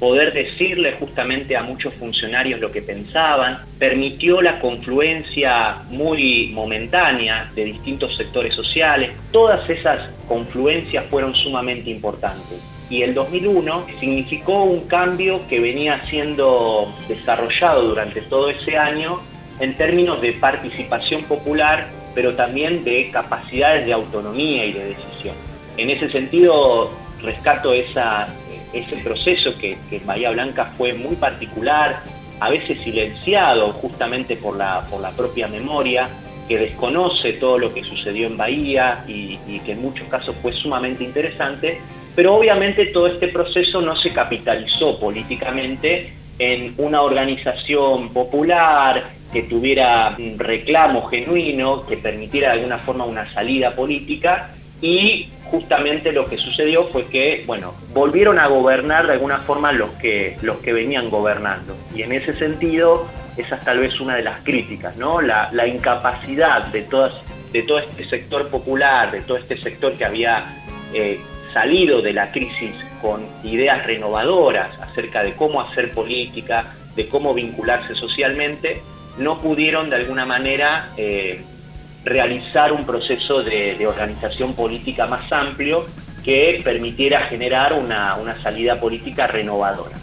Poder 0.00 0.32
decirle 0.32 0.92
justamente 0.98 1.54
a 1.54 1.62
muchos 1.62 1.92
funcionarios 1.94 2.60
lo 2.60 2.72
que 2.72 2.80
pensaban, 2.80 3.58
permitió 3.78 4.40
la 4.40 4.58
confluencia 4.58 5.82
muy 5.90 6.50
momentánea 6.54 7.50
de 7.54 7.66
distintos 7.66 8.16
sectores 8.16 8.54
sociales. 8.54 9.10
Todas 9.32 9.68
esas 9.68 10.08
confluencias 10.26 11.04
fueron 11.10 11.34
sumamente 11.34 11.90
importantes. 11.90 12.75
Y 12.88 13.02
el 13.02 13.14
2001 13.14 13.86
significó 13.98 14.62
un 14.62 14.86
cambio 14.86 15.40
que 15.48 15.58
venía 15.58 16.04
siendo 16.08 16.94
desarrollado 17.08 17.88
durante 17.88 18.20
todo 18.22 18.48
ese 18.48 18.78
año 18.78 19.20
en 19.58 19.76
términos 19.76 20.20
de 20.20 20.32
participación 20.34 21.24
popular, 21.24 21.88
pero 22.14 22.34
también 22.34 22.84
de 22.84 23.10
capacidades 23.10 23.86
de 23.86 23.92
autonomía 23.92 24.64
y 24.66 24.72
de 24.72 24.84
decisión. 24.88 25.34
En 25.76 25.90
ese 25.90 26.08
sentido, 26.10 26.92
rescato 27.22 27.72
ese 27.72 28.96
proceso 29.02 29.56
que, 29.58 29.76
en 29.90 30.06
Bahía 30.06 30.30
Blanca 30.30 30.66
fue 30.76 30.92
muy 30.92 31.16
particular, 31.16 32.02
a 32.38 32.50
veces 32.50 32.78
silenciado 32.82 33.72
justamente 33.72 34.36
por 34.36 34.56
la, 34.56 34.86
propia 35.16 35.48
memoria, 35.48 36.08
que 36.46 36.58
desconoce 36.58 37.32
todo 37.32 37.58
lo 37.58 37.74
que 37.74 37.82
sucedió 37.82 38.28
en 38.28 38.36
Bahía 38.36 39.04
y 39.08 39.58
que 39.64 39.72
en 39.72 39.82
muchos 39.82 40.06
casos 40.06 40.36
fue 40.40 40.52
sumamente 40.52 41.02
interesante, 41.02 41.80
pero 42.16 42.34
obviamente 42.34 42.86
todo 42.86 43.06
este 43.06 43.28
proceso 43.28 43.82
no 43.82 43.94
se 43.94 44.10
capitalizó 44.10 44.98
políticamente 44.98 46.12
en 46.38 46.74
una 46.78 47.02
organización 47.02 48.08
popular 48.08 49.10
que 49.32 49.42
tuviera 49.42 50.16
un 50.18 50.38
reclamo 50.38 51.06
genuino, 51.06 51.84
que 51.84 51.98
permitiera 51.98 52.48
de 52.48 52.54
alguna 52.54 52.78
forma 52.78 53.04
una 53.04 53.30
salida 53.34 53.74
política 53.74 54.50
y 54.80 55.28
justamente 55.44 56.10
lo 56.12 56.26
que 56.26 56.38
sucedió 56.38 56.84
fue 56.84 57.06
que, 57.06 57.44
bueno, 57.46 57.74
volvieron 57.92 58.38
a 58.38 58.46
gobernar 58.46 59.06
de 59.06 59.12
alguna 59.12 59.38
forma 59.38 59.72
los 59.72 59.90
que, 59.92 60.36
los 60.40 60.58
que 60.58 60.72
venían 60.72 61.10
gobernando. 61.10 61.76
Y 61.94 62.02
en 62.02 62.12
ese 62.12 62.32
sentido, 62.34 63.06
esa 63.36 63.56
es 63.56 63.64
tal 63.64 63.78
vez 63.78 64.00
una 64.00 64.16
de 64.16 64.22
las 64.22 64.40
críticas, 64.42 64.96
¿no? 64.96 65.20
La, 65.20 65.66
incapacidad 65.66 66.66
de, 66.66 66.82
todas, 66.82 67.12
de 67.52 67.62
todo 67.62 67.78
este 67.78 68.04
sector 68.06 68.48
popular, 68.48 69.12
de 69.12 69.20
todo 69.20 69.36
este 69.36 69.56
sector 69.56 69.92
que 69.92 70.04
había 70.04 70.44
eh, 70.92 71.20
salido 71.56 72.02
de 72.02 72.12
la 72.12 72.30
crisis 72.30 72.74
con 73.00 73.22
ideas 73.42 73.86
renovadoras 73.86 74.68
acerca 74.78 75.22
de 75.22 75.32
cómo 75.32 75.62
hacer 75.62 75.90
política, 75.92 76.66
de 76.94 77.08
cómo 77.08 77.32
vincularse 77.32 77.94
socialmente, 77.94 78.82
no 79.16 79.38
pudieron 79.38 79.88
de 79.88 79.96
alguna 79.96 80.26
manera 80.26 80.90
eh, 80.98 81.40
realizar 82.04 82.74
un 82.74 82.84
proceso 82.84 83.42
de, 83.42 83.86
organización 83.86 84.52
política 84.52 85.06
más 85.06 85.32
amplio 85.32 85.86
que 86.22 86.60
permitiera 86.62 87.22
generar 87.22 87.72
una, 87.72 88.16
una 88.16 88.38
salida 88.42 88.78
política 88.78 89.26
renovadora. 89.26 89.96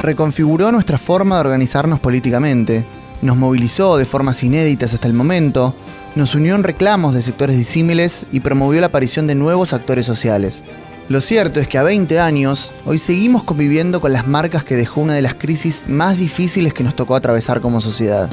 Reconfiguró 0.00 0.72
nuestra 0.72 0.96
forma 0.96 1.34
de 1.34 1.40
organizarnos 1.42 2.00
políticamente, 2.00 2.82
nos 3.20 3.36
movilizó 3.36 3.98
de 3.98 4.06
formas 4.06 4.42
inéditas 4.42 4.94
hasta 4.94 5.06
el 5.06 5.12
momento, 5.12 5.74
nos 6.16 6.34
unió 6.34 6.54
en 6.54 6.64
reclamos 6.64 7.14
de 7.14 7.22
sectores 7.22 7.56
disímiles 7.56 8.24
y 8.32 8.40
promovió 8.40 8.80
la 8.80 8.88
aparición 8.88 9.26
de 9.26 9.34
nuevos 9.34 9.74
actores 9.74 10.06
sociales. 10.06 10.62
Lo 11.08 11.20
cierto 11.20 11.60
es 11.60 11.68
que 11.68 11.78
a 11.78 11.82
20 11.84 12.18
años, 12.18 12.72
hoy 12.86 12.98
seguimos 12.98 13.44
conviviendo 13.44 14.00
con 14.00 14.12
las 14.12 14.26
marcas 14.26 14.64
que 14.64 14.74
dejó 14.74 15.02
una 15.02 15.12
de 15.14 15.22
las 15.22 15.34
crisis 15.34 15.86
más 15.88 16.18
difíciles 16.18 16.72
que 16.74 16.82
nos 16.82 16.96
tocó 16.96 17.14
atravesar 17.14 17.60
como 17.60 17.80
sociedad. 17.80 18.28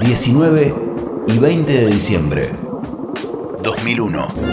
...19 0.00 0.74
y 1.28 1.38
20 1.38 1.72
de 1.72 1.86
diciembre... 1.86 2.52
...2001... 3.62 4.49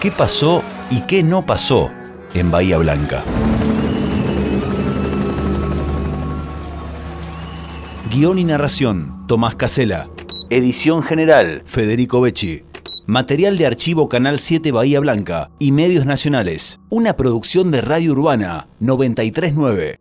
¿Qué 0.00 0.10
pasó 0.10 0.62
y 0.90 1.02
qué 1.02 1.22
no 1.22 1.44
pasó 1.44 1.90
en 2.32 2.50
Bahía 2.50 2.78
Blanca. 2.78 3.22
Guión 8.10 8.38
y 8.38 8.44
narración, 8.44 9.26
Tomás 9.26 9.56
Casela. 9.56 10.08
Edición 10.48 11.02
general, 11.02 11.64
Federico 11.66 12.22
Becci. 12.22 12.62
Material 13.06 13.58
de 13.58 13.66
archivo 13.66 14.08
Canal 14.08 14.38
7 14.38 14.72
Bahía 14.72 15.00
Blanca 15.00 15.50
y 15.58 15.70
Medios 15.70 16.06
Nacionales. 16.06 16.80
Una 16.88 17.14
producción 17.14 17.70
de 17.70 17.82
Radio 17.82 18.12
Urbana 18.12 18.68
939. 18.78 20.00